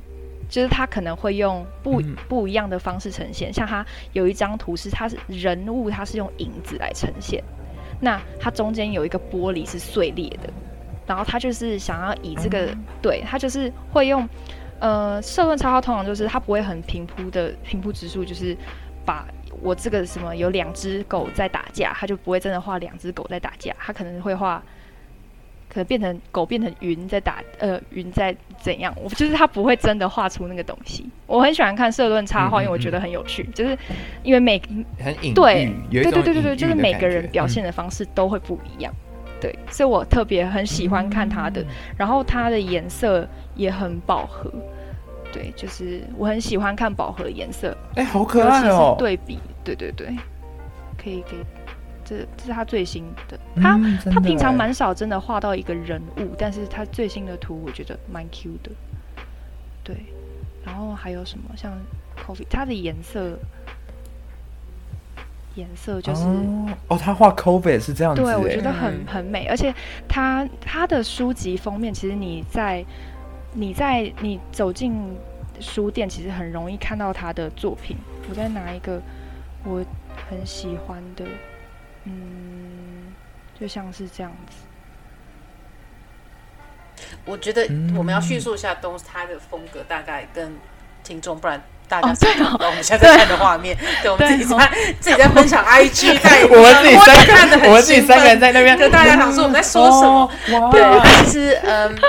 [0.50, 7.42] 就是他可能会用不不一样的方式呈现，像他有一张图是他是人物，他是用影子来呈现，
[8.02, 10.50] 那他中间有一个玻璃是碎裂的，
[11.06, 14.28] 然后他就是想要以这个，对，他就是会用，
[14.80, 18.58] 呃，社论插画通常就是他不会很平铺的平铺直述，就是
[19.06, 19.28] 把
[19.62, 24.64] 我这个什么有两只狗在打架，他就不会真的画两只狗在打架，他可能会画。
[25.70, 28.94] 可能变成狗变成云在打，呃，云在怎样？
[29.02, 31.08] 我就是他不会真的画出那个东西。
[31.28, 33.78] 我很喜欢看社论插画，因为我觉得很有趣，就是
[34.24, 34.60] 因为每
[35.00, 38.94] 很隐喻，对对对对对对，就是每个人表现的方式都会不一样。
[39.40, 41.64] 对，所以我特别很喜欢看他的，
[41.96, 44.52] 然后它的颜色也很饱和。
[45.32, 47.78] 对，就是我很喜欢看饱和的颜色。
[47.96, 48.96] 哎，好可爱哦！
[48.98, 50.08] 对比，对对对，
[50.98, 51.40] 可以可以。
[52.10, 58.72] 这这是他最新的，他、嗯、他平常蛮少真的画到一个人物，但是他最新的图我觉得蛮 Q 的，
[59.84, 59.96] 对。
[60.66, 61.72] 然后还有什么像
[62.18, 63.40] Coffee，它的颜色
[65.56, 69.74] 颜色就是哦，哦，他画 COVID 是这样子，对，我觉得很很美，而且
[70.08, 72.86] 他他的书籍封面，其实你在
[73.54, 74.94] 你在你走进
[75.60, 77.96] 书店，其实很容易看到他的作品。
[78.30, 79.02] 我再拿一个
[79.64, 79.84] 我
[80.30, 81.26] 很喜欢的。
[82.06, 83.14] 嗯，
[83.60, 84.56] 就像是这样子。
[87.26, 87.64] 我觉得
[87.96, 90.56] 我们要叙述一下东他的风格，大概跟
[91.04, 93.78] 听众，不然大家看不到我们现在在看的画面。
[94.02, 100.32] 对，我们自己在自己在分享 IG，在我们自己三看的，我们自己三个人在那边，跟大家讲说我们在说什么。
[100.72, 101.98] 对，其实嗯。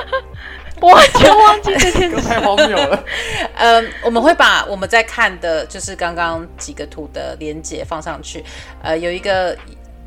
[0.80, 3.04] 我完全忘记这件事， 太荒谬了。
[3.56, 8.44] 嗯，我们会把我们在看的，就是刚刚几个图的连接放上去。
[8.82, 9.56] 呃，有一个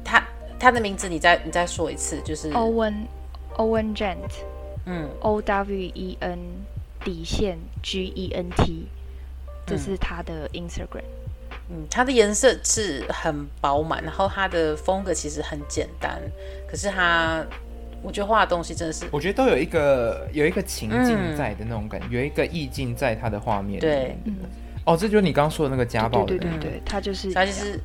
[0.04, 0.24] 他
[0.60, 3.06] 他的名字，你再你再说一次，就是 Owen
[3.58, 4.32] Owen Gent，
[4.86, 6.40] 嗯，O W E N
[7.04, 8.88] 底线 G E N T，
[9.68, 11.04] 这是他的 Instagram。
[11.70, 16.20] 嗯，它的颜色是很饱满，然后它的风格其实很简单，
[16.70, 17.46] 可是他。
[18.04, 23.80] 我觉得画的东西真的是，我觉得都有一个有一个情境在的那种感觉，嗯、有一个意境在他的画面。
[23.80, 24.18] 对，
[24.86, 26.26] 哦，这就是你刚刚说的那个家暴的。
[26.26, 27.80] 对对对对，他就是他就是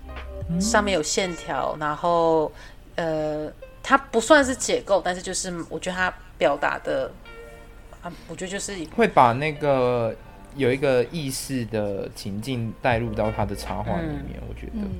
[0.60, 2.50] 上面有线条，然后
[2.96, 3.48] 呃，
[3.82, 7.10] 他不算是解构，但是就是我觉得他表达的
[8.02, 10.12] 啊，我觉得就是会把那个
[10.56, 14.72] 有一个意识的情境带入到他的插画里面，嗯、我觉得。
[14.74, 14.90] 嗯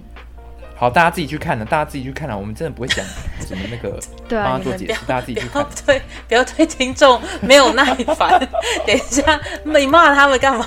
[0.79, 2.39] 好，大家自己去看了，大家自己去看了。
[2.39, 3.05] 我们真的不会讲
[3.45, 3.99] 什么那个
[4.29, 5.67] 对帮他做解释，大家自己去看。
[5.85, 7.85] 对，不要对听众没有耐
[8.17, 8.39] 烦。
[8.87, 10.65] 等一下，你骂他们干嘛？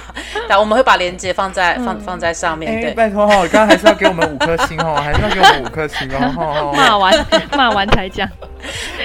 [0.50, 2.82] 来，我们会把链接放在放放在上面。
[2.82, 6.74] 对，拜托哈，刚刚还是要给我们五颗星哦，还是要给我们五颗星哦。
[6.76, 8.28] 骂完 骂完才讲，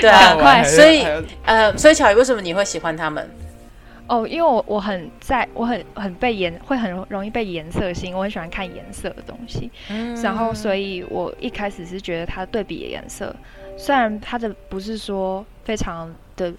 [0.01, 0.65] 对啊，赶快。
[0.65, 1.07] 所以
[1.45, 3.31] 呃，所以巧鱼，为什么你会喜欢他们？
[4.09, 9.71] 哦，因为我我很在，我很很被颜，会很容易被颜色吸引，我很喜欢看颜色的东西。
[9.89, 13.35] 嗯，然后所以我一开始是觉得它对比的颜色，
[13.77, 16.53] 虽然它的不是说非常的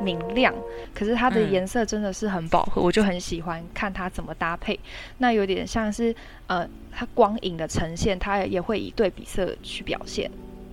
[0.00, 0.54] 明亮，
[0.94, 4.78] 可是它的颜色真的是很饱和，嗯，我就很喜欢看它怎么搭配。
[5.18, 6.14] 那有点像是
[6.46, 10.30] 呃，它光影的呈现，它也会以对比色去表现。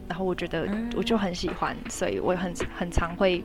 [0.07, 3.43] 然后我觉得我就很喜欢，所以我很很常会。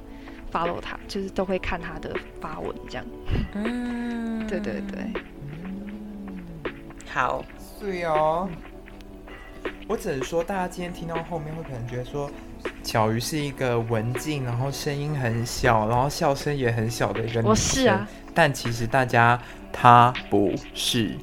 [0.52, 3.04] Follow 他，就是都会看他的发文这样。
[3.54, 5.04] 嗯，对对对。
[7.08, 7.44] 好。
[7.80, 8.48] 对哦。
[9.88, 12.30] 我只能说，大家今天听到后面会可能觉得说，
[12.82, 17.44] 小鱼是一个文静，然后声音很小，然后笑声也很小的一个女生。
[17.44, 18.08] 我是啊。
[18.34, 19.40] 但其实大家，
[19.72, 21.16] 她不是。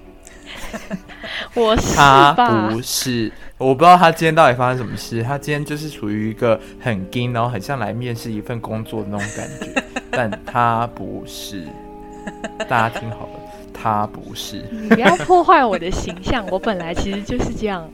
[1.53, 1.95] 我是。
[1.95, 2.33] 他
[2.71, 3.31] 不是。
[3.57, 5.21] 我不知道他今天到底发生什么事。
[5.21, 11.65] 他今天就是处于一个很紧，然后很像来面试一份工作的那种感觉， 但他不是。
[12.69, 13.39] 大家听好了，
[13.73, 14.63] 他不是。
[14.71, 17.89] 你不要破坏我的形象，我本来其实就是这样，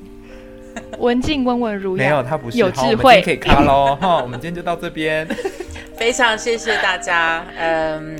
[0.99, 2.03] 文静、温文儒雅。
[2.03, 2.57] 没有，他不是。
[2.57, 3.21] 有智慧。
[3.23, 5.27] 可以卡喽哈，我们今天就到这边。
[5.97, 8.19] 非常谢谢大家，嗯，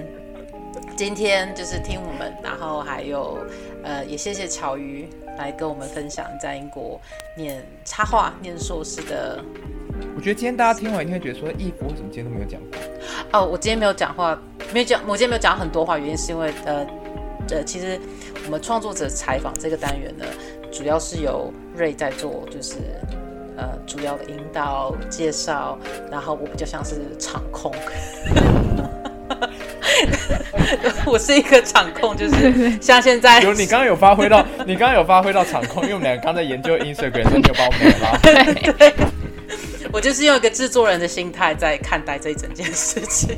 [0.95, 3.37] 今天就是听我们，然后还有
[3.85, 5.07] 呃，也谢谢巧鱼。
[5.37, 6.97] 来跟我们分享在英国
[7.35, 9.43] 念插画、念硕士的。
[10.15, 13.39] 我觉得今天大家听完一定会觉得说，义父为什么今天都没有讲话？
[13.39, 14.41] 哦，我今天没有讲话，
[14.73, 16.87] 没有讲，我今天没有讲很多话，原因是因为呃
[17.49, 17.99] 呃，其实
[18.45, 20.23] 我们创作者采访这个单元呢，
[20.71, 22.77] 主要是由瑞在做，就是
[23.57, 25.77] 呃主要的引导、介绍，
[26.09, 27.73] 然后我比较像是场控。
[31.05, 38.93] 我是一个场控，就是像现在有你刚刚有发挥到，你刚刚有发挥到场控，因为我们两个刚在研究 Instagram，你有把我们拉回来。
[39.93, 43.37] 我就是用一个制作人的心态在看待这一整件事情。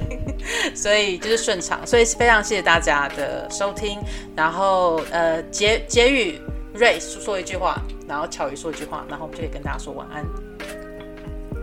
[0.73, 3.99] 所以就是顺畅，所以非常谢谢大家的收听。
[4.35, 6.39] 然后呃结结语，
[6.73, 10.23] 瑞说一句话，然后巧鱼说一句话，然后我们就可以跟大家说晚安。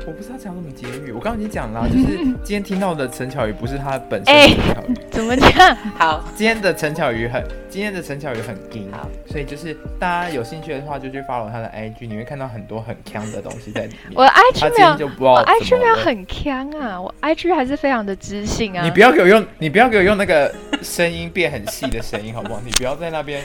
[0.06, 4.94] 我不知道讲什么结语，我刚刚已经讲了，就是今天听到的陈巧瑜不是他本身的陈巧瑜。
[4.94, 5.76] 欸，怎么讲？
[5.96, 14.12] 好，今天的陈巧瑜很，今天的陈巧瑜很硬，好，所以就是大家有兴趣的话，就去 follow 他的 IG，你会看到很多很强的东西在里面。
[14.14, 18.84] 我的 IG 没有，我 IG 没有很强啊，我 IG 还是非常的知性啊。
[18.84, 22.60] 你不要给我用，你不要给我用那个声音变很细的声音，好不好？
[22.62, 23.42] 你不要在那边。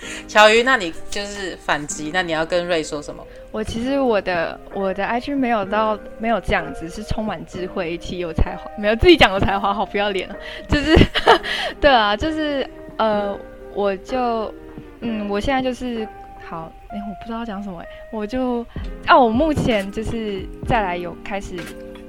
[0.28, 3.24] 巧瑜，那你就是反击，那你要跟瑞说什么？
[3.50, 10.36] 我其实我的我的 IG 没有到没有这样子，是充满智慧、其有才华，没有自己讲的才华，好不要脸啊！
[10.68, 10.96] 就是
[11.80, 13.36] 对啊，就是呃，
[13.74, 14.52] 我就
[15.00, 16.06] 嗯，我现在就是
[16.44, 18.64] 好，哎、欸，我不知道讲什么、欸，我就
[19.06, 21.54] 啊，我目前就是再来有开始，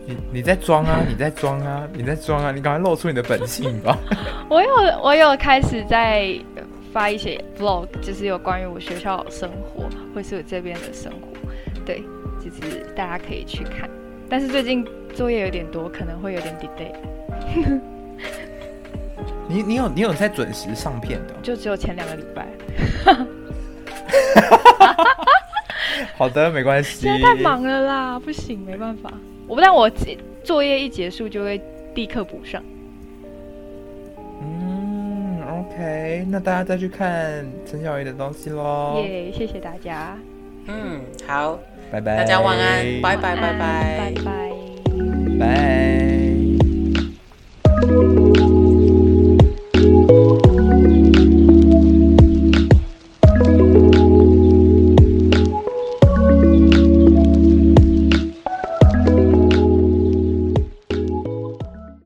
[0.05, 3.97] 你你在装啊，你在装啊，你在装啊，你赶快露出你的本性吧！
[4.49, 4.69] 我有
[5.01, 6.37] 我有开始在。
[6.91, 11.27] 发一些 vlog，就是有关于我学校生活，或是我这边的生活，
[11.85, 12.03] 对，
[12.39, 13.89] 就是大家可以去看。
[14.29, 16.93] 但是最近作业有点多，可能会有点 delay。
[19.47, 21.33] 你你有你有在准时上片的？
[21.41, 22.47] 就只有前两个礼拜。
[26.15, 27.01] 好的，没关系。
[27.01, 29.11] 现在太忙了啦，不行，没办法。
[29.47, 29.89] 我不但我
[30.43, 31.59] 作业一结束就会
[31.95, 32.63] 立刻补上。
[35.59, 39.01] OK，那大家再去看陈小鱼的东西喽。
[39.03, 40.17] 耶，谢谢大家。
[40.67, 41.59] 嗯，好，
[41.91, 44.53] 拜拜，大家晚安，拜拜，拜拜，拜拜，
[45.39, 46.08] 拜。